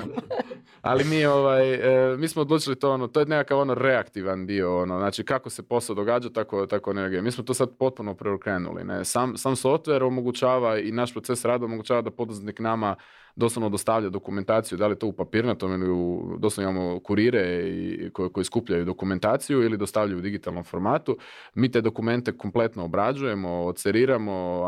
Ali 0.82 1.04
mi, 1.04 1.24
ovaj, 1.24 1.74
e, 1.74 2.16
mi 2.16 2.28
smo 2.28 2.42
odlučili 2.42 2.78
to, 2.78 2.92
ono, 2.92 3.06
to 3.06 3.20
je 3.20 3.26
nekakav 3.26 3.58
ono 3.58 3.74
reaktivan 3.74 4.46
dio, 4.46 4.78
ono, 4.82 4.98
znači 4.98 5.24
kako 5.24 5.50
se 5.50 5.62
posao 5.62 5.94
događa, 5.94 6.30
tako, 6.30 6.66
tako 6.66 6.92
ne 6.92 7.22
Mi 7.22 7.30
smo 7.30 7.44
to 7.44 7.54
sad 7.54 7.76
potpuno 7.78 8.14
preokrenuli, 8.14 8.84
ne. 8.84 9.04
Sam, 9.04 9.36
sam 9.36 9.56
software 9.56 10.02
omogućava 10.02 10.78
i 10.78 10.92
naš 10.92 11.12
proces 11.12 11.44
rada 11.44 11.64
omogućava 11.64 12.02
da 12.02 12.10
poduzetnik 12.10 12.58
nama 12.58 12.96
doslovno 13.36 13.68
dostavlja 13.68 14.08
dokumentaciju, 14.08 14.78
da 14.78 14.86
li 14.86 14.98
to 14.98 15.06
u 15.06 15.12
papirnatom 15.12 15.72
ili 15.72 15.90
u, 15.90 16.36
doslovno 16.38 16.70
imamo 16.70 17.00
kurire 17.00 17.68
i, 17.68 18.10
koji, 18.12 18.30
koji 18.30 18.44
skupljaju 18.44 18.84
dokumentaciju 18.84 19.62
ili 19.62 19.76
dostavljaju 19.76 20.18
u 20.18 20.22
digitalnom 20.22 20.64
formatu. 20.64 21.18
Mi 21.54 21.70
te 21.70 21.80
dokumente 21.80 22.32
kompletno 22.32 22.84
obrađujemo, 22.84 23.66
oceriramo, 23.66 24.64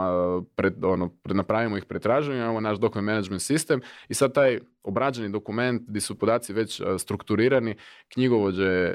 pred, 0.57 0.85
ono, 0.85 1.11
napravimo 1.25 1.77
ih 1.77 1.85
pretražujemo, 1.85 2.43
imamo 2.43 2.61
naš 2.61 2.79
dokument 2.79 3.07
management 3.07 3.43
sistem 3.43 3.81
i 4.09 4.15
sad 4.15 4.35
taj 4.35 4.61
obrađeni 4.83 5.29
dokument 5.29 5.83
gdje 5.89 6.01
su 6.01 6.19
podaci 6.19 6.53
već 6.53 6.83
strukturirani, 6.99 7.77
knjigovođe 8.09 8.65
e, 8.65 8.95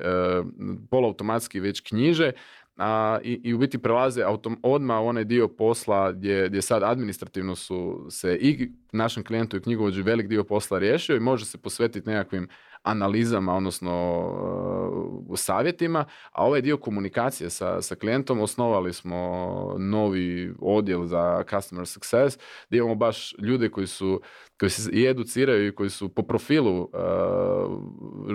polautomatski 0.89 1.59
već 1.59 1.81
knjiže, 1.81 2.31
a, 2.77 3.19
i, 3.23 3.41
i 3.43 3.53
u 3.53 3.57
biti 3.57 3.77
prelaze 3.77 4.23
autom, 4.23 4.59
odmah 4.63 5.01
u 5.01 5.07
onaj 5.07 5.23
dio 5.23 5.47
posla 5.47 6.11
gdje, 6.11 6.49
gdje 6.49 6.61
sad 6.61 6.83
administrativno 6.83 7.55
su 7.55 8.07
se 8.09 8.37
i 8.41 8.71
našem 8.91 9.23
klijentu 9.23 9.57
i 9.57 9.61
knjigovođu 9.61 10.03
velik 10.03 10.27
dio 10.27 10.43
posla 10.43 10.79
riješio 10.79 11.15
i 11.15 11.19
može 11.19 11.45
se 11.45 11.57
posvetiti 11.57 12.09
nekakvim 12.09 12.47
analizama, 12.83 13.55
odnosno 13.55 14.19
uh, 15.27 15.39
savjetima, 15.39 16.05
a 16.31 16.45
ovaj 16.45 16.61
dio 16.61 16.77
komunikacije 16.77 17.49
sa, 17.49 17.81
sa 17.81 17.95
klijentom 17.95 18.39
osnovali 18.39 18.93
smo 18.93 19.75
novi 19.79 20.53
odjel 20.59 21.05
za 21.05 21.43
customer 21.49 21.87
success, 21.87 22.37
gdje 22.67 22.77
imamo 22.77 22.95
baš 22.95 23.35
ljude 23.39 23.69
koji 23.69 23.87
su 23.87 24.21
koji 24.59 24.69
se 24.69 24.91
i 24.91 25.05
educiraju 25.05 25.67
i 25.67 25.75
koji 25.75 25.89
su 25.89 26.09
po 26.09 26.23
profilu 26.23 26.81
uh, 26.81 26.89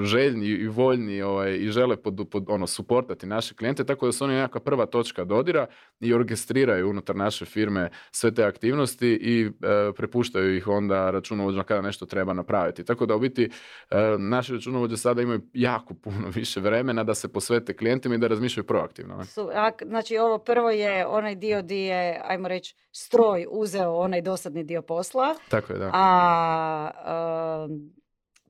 željni 0.05 0.47
i 0.47 0.69
voljni 0.69 1.23
ovaj, 1.23 1.57
i 1.57 1.69
žele 1.69 1.97
pod, 1.97 2.29
pod, 2.31 2.45
ono, 2.49 2.67
suportati 2.67 3.27
naše 3.27 3.55
klijente, 3.55 3.85
tako 3.85 4.07
da 4.07 4.13
su 4.13 4.25
oni 4.25 4.35
nekakva 4.35 4.61
prva 4.61 4.87
točka 4.87 5.25
dodira 5.25 5.67
i 6.01 6.15
orkestriraju 6.15 6.91
unutar 6.91 7.17
naše 7.17 7.45
firme 7.45 7.91
sve 8.11 8.35
te 8.35 8.45
aktivnosti 8.45 9.09
i 9.09 9.47
uh, 9.47 9.53
prepuštaju 9.97 10.57
ih 10.57 10.69
onda 10.69 11.11
računovođama 11.11 11.65
kada 11.65 11.81
nešto 11.81 12.07
treba 12.07 12.33
napraviti. 12.33 12.85
Tako 12.85 13.07
da 13.07 13.17
u 13.17 13.19
biti 13.19 13.49
uh, 13.91 13.97
naši 14.19 14.53
računovođe 14.53 14.97
sada 14.97 15.23
imaju 15.23 15.41
jako 15.53 15.95
puno 15.95 16.29
više 16.35 16.61
vremena 16.61 17.05
da 17.05 17.15
se 17.15 17.33
posvete 17.33 17.77
klijentima 17.77 18.15
i 18.15 18.19
da 18.19 18.27
razmišljaju 18.27 18.65
proaktivno. 18.67 19.25
Su, 19.25 19.49
a, 19.55 19.71
znači 19.87 20.19
ovo 20.19 20.39
prvo 20.39 20.71
je 20.71 21.07
onaj 21.07 21.35
dio 21.35 21.63
di 21.63 21.79
je, 21.79 22.21
ajmo 22.25 22.49
reći, 22.49 22.75
stroj 22.93 23.47
uzeo 23.51 23.95
onaj 23.95 24.23
dosadni 24.23 24.65
dio 24.65 24.83
posla. 24.83 25.35
Tako 25.49 25.73
je, 25.73 25.79
da. 25.79 25.91
A 25.93 26.12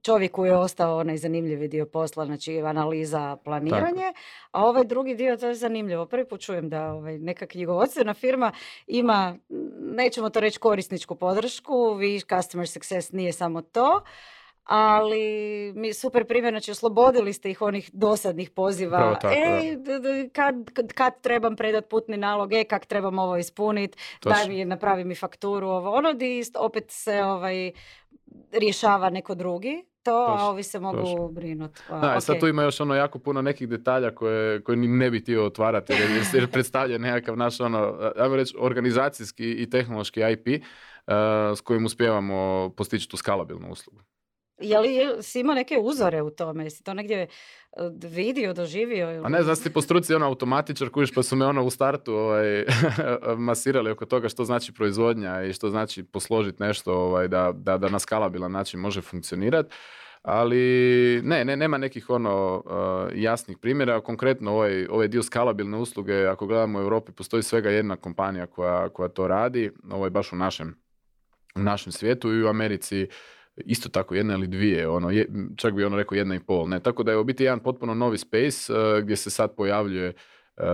čovjeku 0.03 0.44
je 0.44 0.57
ostao 0.57 0.98
onaj 0.98 1.16
zanimljivi 1.16 1.68
dio 1.68 1.87
posla, 1.87 2.27
znači 2.27 2.61
analiza, 2.61 3.37
planiranje, 3.44 4.12
a 4.51 4.66
ovaj 4.66 4.85
drugi 4.85 5.14
dio, 5.14 5.37
to 5.37 5.48
je 5.48 5.55
zanimljivo. 5.55 6.07
Prvi 6.07 6.29
put 6.29 6.40
čujem 6.40 6.68
da 6.68 6.92
ovaj, 6.92 7.18
neka 7.18 7.46
knjigovodstvena 7.46 8.14
firma 8.14 8.53
ima, 8.87 9.37
nećemo 9.81 10.31
to 10.31 10.40
reći 10.40 10.59
korisničku 10.59 11.14
podršku, 11.14 11.94
vi 11.94 12.20
customer 12.20 12.68
success 12.68 13.12
nije 13.12 13.33
samo 13.33 13.62
to, 13.62 14.03
ali 14.64 15.72
mi 15.77 15.94
super 15.94 16.27
primjer, 16.27 16.53
znači 16.53 16.70
oslobodili 16.70 17.33
ste 17.33 17.51
ih 17.51 17.62
onih 17.62 17.90
dosadnih 17.92 18.51
poziva. 18.51 19.18
e, 19.25 20.29
kad, 20.33 20.55
kad, 20.94 21.20
trebam 21.20 21.57
predat 21.57 21.88
putni 21.88 22.16
nalog, 22.16 22.53
e, 22.53 22.64
kak 22.64 22.87
trebam 22.87 23.18
ovo 23.18 23.37
ispuniti, 23.37 23.98
daj 24.25 24.48
mi, 24.48 24.64
napravi 24.64 25.05
mi 25.05 25.14
fakturu, 25.14 25.68
ovo, 25.68 25.90
ono, 25.90 26.12
di 26.12 26.42
opet 26.59 26.85
se 26.88 27.22
ovaj, 27.25 27.72
rješava 28.53 29.11
neko 29.11 29.35
drugi 29.35 29.85
to, 30.03 30.27
a 30.29 30.48
ovi 30.48 30.62
se 30.62 30.81
mogu 30.81 31.29
brinuti. 31.29 31.81
Da, 31.88 32.20
sad 32.20 32.40
tu 32.40 32.48
ima 32.48 32.62
još 32.62 32.81
ono 32.81 32.94
jako 32.94 33.18
puno 33.18 33.42
nekih 33.42 33.68
detalja 33.68 34.14
koje, 34.14 34.62
koje 34.62 34.77
ne 34.77 35.11
bi 35.11 35.20
htio 35.20 35.46
otvarati 35.46 35.92
jer 35.92 36.25
se 36.25 36.46
predstavlja 36.53 36.98
nekakav 36.98 37.37
naš 37.37 37.61
ono, 37.61 38.12
ajmo 38.16 38.37
reći, 38.37 38.57
organizacijski 38.59 39.53
i 39.53 39.70
tehnološki 39.70 40.20
IP 40.20 40.46
uh, 40.48 41.12
s 41.57 41.61
kojim 41.61 41.85
uspijevamo 41.85 42.70
postići 42.77 43.09
tu 43.09 43.16
skalabilnu 43.16 43.70
uslugu. 43.70 44.01
Je 44.62 44.79
li 44.79 45.22
si 45.22 45.40
imao 45.40 45.55
neke 45.55 45.79
uzore 45.79 46.22
u 46.22 46.31
tome? 46.31 46.64
Jesi 46.64 46.85
to 46.85 46.94
negdje 46.94 47.22
e, 47.22 47.29
vidio, 48.03 48.53
doživio? 48.53 49.22
A 49.25 49.29
ne, 49.29 49.42
znaš 49.42 49.61
ti 49.61 49.72
po 49.72 49.83
struci 49.83 50.14
ono 50.14 50.27
automatičar 50.27 50.88
kojiš 50.88 51.14
pa 51.14 51.22
su 51.22 51.37
me 51.37 51.46
ono 51.46 51.64
u 51.64 51.70
startu 51.70 52.14
ovaj, 52.14 52.64
masirali 53.48 53.90
oko 53.90 54.07
toga 54.07 54.29
što 54.29 54.44
znači 54.44 54.72
proizvodnja 54.72 55.42
i 55.42 55.53
što 55.53 55.70
znači 55.70 56.03
posložiti 56.03 56.62
nešto 56.62 56.94
ovaj, 56.94 57.29
da, 57.29 57.53
da, 57.55 57.79
da 57.79 57.88
na 57.88 57.98
skalabilan 57.98 58.53
način 58.53 58.81
može 58.81 59.01
funkcionirati. 59.01 59.75
Ali 60.22 61.20
ne, 61.25 61.44
ne, 61.44 61.57
nema 61.57 61.79
nekih 61.79 62.11
ono 62.11 62.62
e, 62.66 63.20
jasnih 63.20 63.59
primjera. 63.59 64.01
Konkretno 64.01 64.53
ovaj, 64.53 64.87
ovaj 64.87 65.09
dio 65.09 65.22
skalabilne 65.22 65.77
usluge, 65.77 66.27
ako 66.27 66.46
gledamo 66.46 66.79
u 66.79 66.83
Europi, 66.83 67.12
postoji 67.12 67.42
svega 67.42 67.70
jedna 67.70 67.96
kompanija 67.96 68.46
koja, 68.46 68.88
koja 68.88 69.09
to 69.09 69.29
radi, 69.29 69.70
ovaj 69.90 70.11
baš 70.11 70.33
u 70.33 70.37
našem, 70.37 70.75
u 71.55 71.61
našem 71.61 71.92
svijetu 71.92 72.33
i 72.33 72.42
u 72.42 72.48
Americi 72.48 73.09
isto 73.57 73.88
tako 73.88 74.15
jedna 74.15 74.35
ili 74.35 74.47
dvije, 74.47 74.88
ono, 74.88 75.11
je, 75.11 75.29
čak 75.57 75.75
bi 75.75 75.85
ono 75.85 75.97
rekao 75.97 76.17
jedna 76.17 76.35
i 76.35 76.41
pol. 76.41 76.69
Ne? 76.69 76.81
Tako 76.81 77.03
da 77.03 77.12
je 77.12 77.19
u 77.19 77.25
biti 77.25 77.45
jedan 77.45 77.61
potpuno 77.61 77.95
novi 77.95 78.19
space 78.19 78.73
uh, 78.73 78.99
gdje 79.03 79.17
se 79.17 79.31
sad 79.31 79.57
pojavljuje 79.57 80.12
uh, 80.57 80.65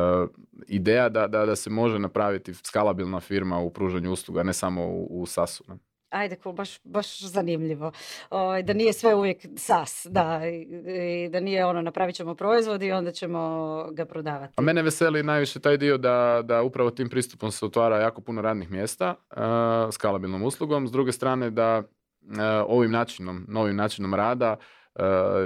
ideja 0.67 1.09
da, 1.09 1.27
da, 1.27 1.47
da 1.47 1.57
se 1.57 1.71
može 1.71 1.99
napraviti 1.99 2.55
skalabilna 2.55 3.21
firma 3.21 3.59
u 3.59 3.71
pružanju 3.71 4.13
usluga, 4.13 4.43
ne 4.43 4.53
samo 4.53 4.87
u, 4.87 5.23
u 5.23 5.27
SaaS-u. 5.27 5.65
Ne? 5.69 5.79
Ajde, 6.11 6.37
baš, 6.57 6.81
baš 6.85 7.21
zanimljivo. 7.21 7.93
O, 8.31 8.39
ovaj, 8.39 8.63
da 8.63 8.73
nije 8.73 8.93
sve 8.93 9.15
uvijek 9.15 9.47
sas, 9.57 10.07
da, 10.11 10.41
i, 10.47 11.29
da 11.33 11.41
nije 11.41 11.67
ono, 11.67 11.83
napravit 11.83 12.17
ćemo 12.17 12.35
proizvod 12.35 12.83
i 12.83 12.93
onda 12.93 13.13
ćemo 13.13 13.85
ga 13.93 14.05
prodavati. 14.05 14.55
A 14.57 14.63
mene 14.63 14.83
veseli 14.83 15.23
najviše 15.23 15.61
taj 15.61 15.77
dio 15.77 15.99
da, 15.99 16.43
da 16.45 16.63
upravo 16.63 16.91
tim 16.91 17.09
pristupom 17.09 17.51
se 17.51 17.67
otvara 17.67 17.99
jako 17.99 18.21
puno 18.21 18.43
radnih 18.43 18.71
mjesta 18.71 19.15
uh, 19.31 19.95
skalabilnom 19.95 20.43
uslugom. 20.43 20.89
S 20.89 20.93
druge 20.93 21.13
strane 21.13 21.51
da 21.51 21.83
ovim 22.67 22.91
načinom, 22.91 23.45
novim 23.49 23.77
načinom 23.77 24.15
rada 24.15 24.57
e, 24.95 25.03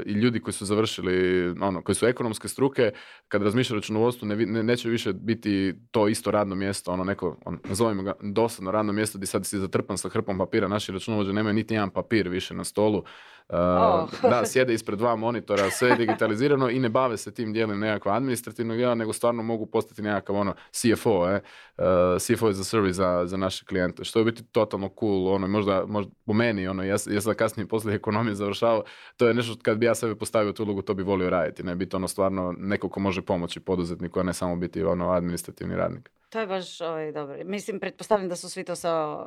i 0.06 0.12
ljudi 0.12 0.40
koji 0.40 0.54
su 0.54 0.64
završili, 0.64 1.48
ono, 1.60 1.82
koji 1.82 1.96
su 1.96 2.06
ekonomske 2.06 2.48
struke, 2.48 2.92
kad 3.28 3.42
razmišljaju 3.42 3.76
o 3.76 3.80
računovodstvu, 3.80 4.28
ne, 4.28 4.62
neće 4.62 4.88
više 4.88 5.12
biti 5.12 5.74
to 5.90 6.08
isto 6.08 6.30
radno 6.30 6.54
mjesto, 6.54 6.92
ono 6.92 7.04
neko, 7.04 7.36
on, 7.44 7.58
nazovimo 7.64 8.02
ga 8.02 8.12
dosadno 8.22 8.70
radno 8.70 8.92
mjesto 8.92 9.18
gdje 9.18 9.26
sad 9.26 9.46
si 9.46 9.58
zatrpan 9.58 9.98
sa 9.98 10.08
hrpom 10.08 10.38
papira, 10.38 10.68
naši 10.68 10.92
računovođe 10.92 11.32
nemaju 11.32 11.54
niti 11.54 11.74
jedan 11.74 11.90
papir 11.90 12.28
više 12.28 12.54
na 12.54 12.64
stolu, 12.64 13.04
Uh, 13.52 14.10
da, 14.30 14.46
sjede 14.46 14.74
ispred 14.74 14.98
dva 14.98 15.16
monitora, 15.16 15.70
sve 15.70 15.88
je 15.88 15.96
digitalizirano 15.96 16.70
i 16.70 16.78
ne 16.78 16.88
bave 16.88 17.16
se 17.16 17.34
tim 17.34 17.52
dijelom 17.52 17.80
nekakva 17.80 18.16
administrativnog 18.16 18.76
dijela, 18.76 18.94
nego 18.94 19.12
stvarno 19.12 19.42
mogu 19.42 19.66
postati 19.66 20.02
nekakav 20.02 20.36
ono 20.36 20.54
CFO, 20.70 21.28
eh? 21.28 21.40
uh, 21.78 21.84
CFO 22.20 22.46
je 22.46 22.52
za 22.52 22.64
service 22.64 22.96
za, 22.96 23.22
za 23.26 23.36
naše 23.36 23.64
klijente, 23.64 24.04
što 24.04 24.18
je 24.18 24.24
biti 24.24 24.44
totalno 24.44 24.90
cool, 25.00 25.28
ono, 25.28 25.48
možda, 25.48 25.84
možda 25.86 26.12
po 26.26 26.32
meni, 26.32 26.68
ono, 26.68 26.82
ja, 26.82 26.96
ja 27.10 27.20
sam 27.20 27.34
kasnije 27.34 27.66
poslije 27.66 27.96
ekonomije 27.96 28.34
završavao, 28.34 28.84
to 29.16 29.28
je 29.28 29.34
nešto 29.34 29.54
kad 29.62 29.78
bi 29.78 29.86
ja 29.86 29.94
sebe 29.94 30.14
postavio 30.14 30.52
tu 30.52 30.62
ulogu, 30.62 30.82
to 30.82 30.94
bi 30.94 31.02
volio 31.02 31.30
raditi, 31.30 31.62
ne 31.62 31.74
biti 31.74 31.96
ono 31.96 32.08
stvarno 32.08 32.54
neko 32.58 32.88
ko 32.88 33.00
može 33.00 33.22
pomoći 33.22 33.60
poduzetniku, 33.60 34.20
a 34.20 34.22
ne 34.22 34.32
samo 34.32 34.56
biti 34.56 34.84
ono 34.84 35.10
administrativni 35.10 35.76
radnik. 35.76 36.10
To 36.32 36.40
je 36.40 36.46
baš 36.46 36.80
ovaj, 36.80 37.12
dobro. 37.12 37.36
Mislim, 37.44 37.80
pretpostavljam 37.80 38.28
da 38.28 38.36
su 38.36 38.50
svi 38.50 38.64
to 38.64 38.74
sa 38.74 39.18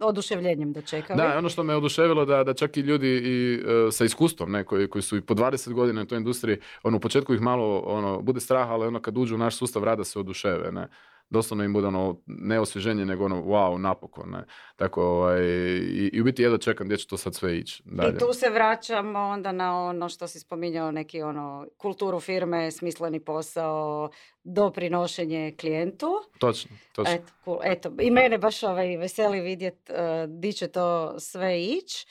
oduševljenjem 0.00 0.72
dočekali. 0.72 1.16
Da, 1.16 1.38
ono 1.38 1.48
što 1.48 1.62
me 1.62 1.76
oduševilo 1.76 2.24
da, 2.24 2.44
da 2.44 2.54
čak 2.54 2.76
i 2.76 2.80
ljudi 2.80 3.08
i, 3.08 3.62
e, 3.88 3.90
sa 3.92 4.04
iskustvom, 4.04 4.52
ne, 4.52 4.64
koji, 4.64 4.88
koji 4.88 5.02
su 5.02 5.16
i 5.16 5.20
po 5.20 5.34
20 5.34 5.72
godina 5.72 6.02
u 6.02 6.04
toj 6.04 6.18
industriji, 6.18 6.58
ono, 6.82 6.96
u 6.96 7.00
početku 7.00 7.34
ih 7.34 7.40
malo 7.40 7.78
ono, 7.78 8.20
bude 8.20 8.40
strah, 8.40 8.70
ali 8.70 8.86
ono 8.86 9.02
kad 9.02 9.18
uđu 9.18 9.34
u 9.34 9.38
naš 9.38 9.56
sustav 9.56 9.84
rada 9.84 10.04
se 10.04 10.18
oduševe. 10.18 10.72
Ne 10.72 10.88
doslovno 11.30 11.64
im 11.64 11.72
bude 11.72 11.86
ono, 11.86 12.22
ne 12.26 12.60
osvježenje, 12.60 13.06
nego 13.06 13.24
ono, 13.24 13.42
wow, 13.42 13.78
napokon. 13.78 14.30
Ne? 14.30 14.44
Tako, 14.76 15.02
ovaj, 15.02 15.44
i, 15.44 16.10
i 16.12 16.20
u 16.20 16.24
biti 16.24 16.42
jedno 16.42 16.58
čekam 16.58 16.86
gdje 16.86 16.96
će 16.96 17.06
to 17.06 17.16
sad 17.16 17.34
sve 17.34 17.58
ići. 17.58 17.82
Dalje. 17.84 18.14
I 18.14 18.18
tu 18.18 18.32
se 18.32 18.50
vraćamo 18.50 19.18
onda 19.18 19.52
na 19.52 19.84
ono 19.84 20.08
što 20.08 20.28
si 20.28 20.40
spominjao, 20.40 20.90
neki 20.90 21.22
ono, 21.22 21.66
kulturu 21.76 22.20
firme, 22.20 22.70
smisleni 22.70 23.20
posao, 23.20 24.10
doprinošenje 24.44 25.54
klijentu. 25.60 26.08
Točno, 26.38 26.76
točno. 26.92 27.14
Eto, 27.14 27.32
cool. 27.44 27.58
Eto, 27.64 27.92
i 28.00 28.10
mene 28.10 28.38
baš 28.38 28.62
ovaj, 28.62 28.96
veseli 28.96 29.40
vidjet 29.40 29.90
uh, 29.90 29.96
di 30.40 30.52
će 30.52 30.68
to 30.68 31.18
sve 31.18 31.62
ići. 31.62 32.06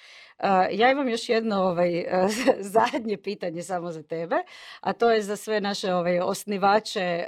Ja 0.71 0.91
imam 0.91 1.09
još 1.09 1.29
jedno 1.29 1.63
ovaj, 1.63 2.05
zadnje 2.75 3.17
pitanje 3.17 3.63
samo 3.63 3.91
za 3.91 4.03
tebe, 4.03 4.35
a 4.79 4.93
to 4.93 5.11
je 5.11 5.21
za 5.21 5.35
sve 5.35 5.61
naše 5.61 5.93
ovaj, 5.93 6.19
osnivače, 6.19 7.25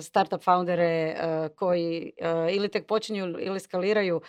startup 0.00 0.42
foundere 0.42 1.16
koji 1.56 2.12
ili 2.50 2.68
tek 2.68 2.86
počinju 2.86 3.24
ili 3.38 3.60
skaliraju 3.60 4.20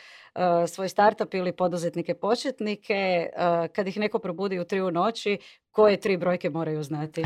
svoj 0.67 0.89
startup 0.89 1.33
ili 1.33 1.51
poduzetnike 1.51 2.13
početnike. 2.13 3.29
Kad 3.73 3.87
ih 3.87 3.97
neko 3.97 4.19
probudi 4.19 4.59
u 4.59 4.65
tri 4.65 4.81
u 4.81 4.91
noći, 4.91 5.37
koje 5.73 5.99
tri 5.99 6.17
brojke 6.17 6.49
moraju 6.49 6.83
znati? 6.83 7.23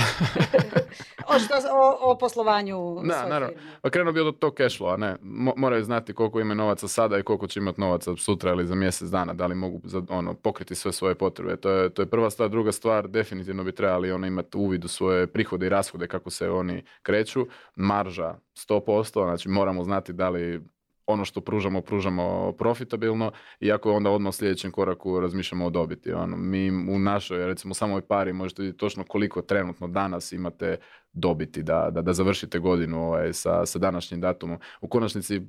o, 1.36 1.40
što, 1.40 1.54
o, 1.74 2.12
o 2.12 2.18
poslovanju 2.18 3.02
Da, 3.04 3.28
naravno. 3.30 3.58
Pa 3.82 3.90
krenuo 3.90 4.14
bi 4.14 4.20
od 4.20 4.40
tog 4.40 4.54
cashflowa, 4.54 4.98
ne. 4.98 5.16
moraju 5.56 5.84
znati 5.84 6.14
koliko 6.14 6.40
ima 6.40 6.54
novaca 6.54 6.88
sada 6.88 7.18
i 7.18 7.24
koliko 7.24 7.48
će 7.48 7.60
imati 7.60 7.82
novaca 7.82 8.16
sutra 8.16 8.52
ili 8.52 8.68
za 8.68 8.76
mjesec 8.76 9.10
dana, 9.10 9.34
da 9.34 9.46
li 9.46 9.56
mogu 9.56 9.82
za, 9.84 10.02
ono, 10.10 10.34
pokriti 10.34 10.76
sve 10.76 10.92
svoje 10.92 11.16
potrebe. 11.16 11.58
To 11.58 11.70
je, 11.70 11.90
to 11.90 12.02
je 12.02 12.06
prva 12.06 12.30
stvar. 12.30 12.50
Druga 12.50 12.72
stvar, 12.72 13.08
definitivno 13.08 13.64
bi 13.64 13.72
trebali 13.72 14.12
ono, 14.12 14.28
imati 14.28 14.58
uvid 14.58 14.86
u 14.86 14.88
svoje 14.88 15.28
prihode 15.28 15.66
i 15.66 15.70
rashode, 15.70 16.08
kako 16.08 16.30
se 16.30 16.50
oni 16.50 16.84
kreću. 17.02 17.48
Marža 17.76 18.36
100%, 18.70 19.24
znači 19.24 19.50
moramo 19.50 19.84
znati 19.84 20.14
da 20.14 20.30
li 20.30 20.62
ono 21.08 21.26
što 21.26 21.42
pružamo, 21.42 21.82
pružamo 21.82 22.52
profitabilno, 22.58 23.32
iako 23.60 23.92
onda 23.92 24.10
odmah 24.10 24.30
u 24.30 24.34
sljedećem 24.34 24.72
koraku 24.72 25.20
razmišljamo 25.20 25.66
o 25.66 25.70
dobiti. 25.70 26.12
Ono, 26.12 26.38
mi 26.38 26.70
u 26.70 27.00
našoj, 27.00 27.46
recimo 27.46 27.74
samoj 27.74 28.02
pari 28.02 28.34
možete 28.34 28.62
vidjeti 28.62 28.78
točno 28.78 29.04
koliko 29.04 29.42
trenutno 29.42 29.88
danas 29.88 30.32
imate 30.32 30.78
dobiti 31.14 31.64
da, 31.64 31.90
da, 31.92 32.02
da 32.02 32.14
završite 32.14 32.60
godinu 32.60 33.04
ovaj, 33.04 33.34
sa, 33.34 33.66
sa 33.66 33.80
današnjim 33.80 34.22
datumom. 34.22 34.60
U 34.82 34.88
konačnici 34.88 35.42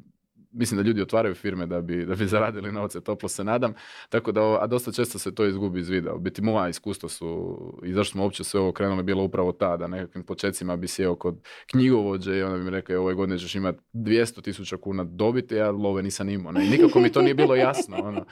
mislim 0.50 0.82
da 0.82 0.86
ljudi 0.86 1.02
otvaraju 1.02 1.34
firme 1.34 1.66
da 1.66 1.80
bi, 1.80 2.04
da 2.04 2.14
bi 2.14 2.26
zaradili 2.26 2.72
novce, 2.72 3.00
toplo 3.00 3.28
se 3.28 3.44
nadam. 3.44 3.74
Tako 4.08 4.32
da, 4.32 4.58
a 4.60 4.66
dosta 4.66 4.92
često 4.92 5.18
se 5.18 5.34
to 5.34 5.46
izgubi 5.46 5.80
iz 5.80 5.88
vida. 5.88 6.14
Biti 6.18 6.42
moja 6.42 6.68
iskustva 6.68 7.08
su 7.08 7.58
i 7.84 7.92
zašto 7.92 8.12
smo 8.12 8.22
uopće 8.22 8.44
sve 8.44 8.60
ovo 8.60 8.72
krenuli 8.72 9.02
bilo 9.02 9.24
upravo 9.24 9.52
ta, 9.52 9.76
da 9.76 9.86
nekakvim 9.86 10.24
početcima 10.24 10.76
bi 10.76 10.88
sjeo 10.88 11.14
kod 11.16 11.40
knjigovođe 11.70 12.38
i 12.38 12.42
onda 12.42 12.58
bi 12.58 12.64
mi 12.64 12.70
rekao 12.70 13.02
ove 13.02 13.14
godine 13.14 13.38
ćeš 13.38 13.54
imati 13.54 13.78
200 13.92 14.42
tisuća 14.42 14.76
kuna 14.76 15.04
dobiti, 15.04 15.54
ja 15.54 15.70
love 15.70 16.02
nisam 16.02 16.28
imao. 16.28 16.52
Ne? 16.52 16.60
nikako 16.70 17.00
mi 17.00 17.12
to 17.12 17.22
nije 17.22 17.34
bilo 17.34 17.54
jasno. 17.54 17.96
Ono 17.96 18.24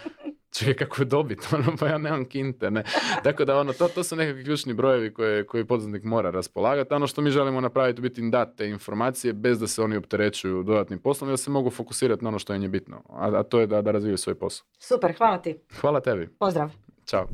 čekaj 0.59 0.75
kako 0.75 1.03
je 1.03 1.05
dobit, 1.07 1.49
ono, 1.55 1.77
pa 1.81 1.87
ja 1.87 1.99
nemam 1.99 2.25
kinte, 2.25 2.71
ne. 2.71 2.85
Tako 3.23 3.45
da 3.45 3.59
ono, 3.59 3.73
to, 3.73 3.89
to 3.89 4.05
su 4.05 4.17
nekakvi 4.17 4.45
ključni 4.45 4.75
brojevi 4.75 5.15
koje, 5.15 5.47
koji 5.47 5.65
poduzetnik 5.65 6.03
mora 6.05 6.31
raspolagati. 6.31 6.95
Ono 6.95 7.07
što 7.07 7.23
mi 7.23 7.31
želimo 7.31 7.61
napraviti, 7.61 8.01
biti 8.01 8.21
im 8.21 8.31
dati 8.31 8.57
te 8.57 8.69
informacije 8.69 9.33
bez 9.33 9.61
da 9.61 9.67
se 9.67 9.83
oni 9.83 9.97
opterećuju 9.97 10.63
dodatnim 10.63 10.99
poslom, 10.99 11.31
da 11.31 11.37
se 11.37 11.51
mogu 11.51 11.71
fokusirati 11.71 12.25
na 12.25 12.29
ono 12.29 12.39
što 12.39 12.55
im 12.55 12.63
je 12.63 12.69
bitno, 12.69 13.03
a, 13.09 13.31
a 13.35 13.43
to 13.43 13.61
je 13.61 13.67
da, 13.67 13.83
da 13.83 13.91
razviju 13.91 14.17
svoj 14.17 14.35
posao. 14.35 14.67
Super, 14.79 15.17
hvala 15.19 15.39
ti. 15.39 15.59
Hvala 15.81 16.01
tebi. 16.01 16.29
Pozdrav. 16.39 16.71
Ćao. 17.07 17.29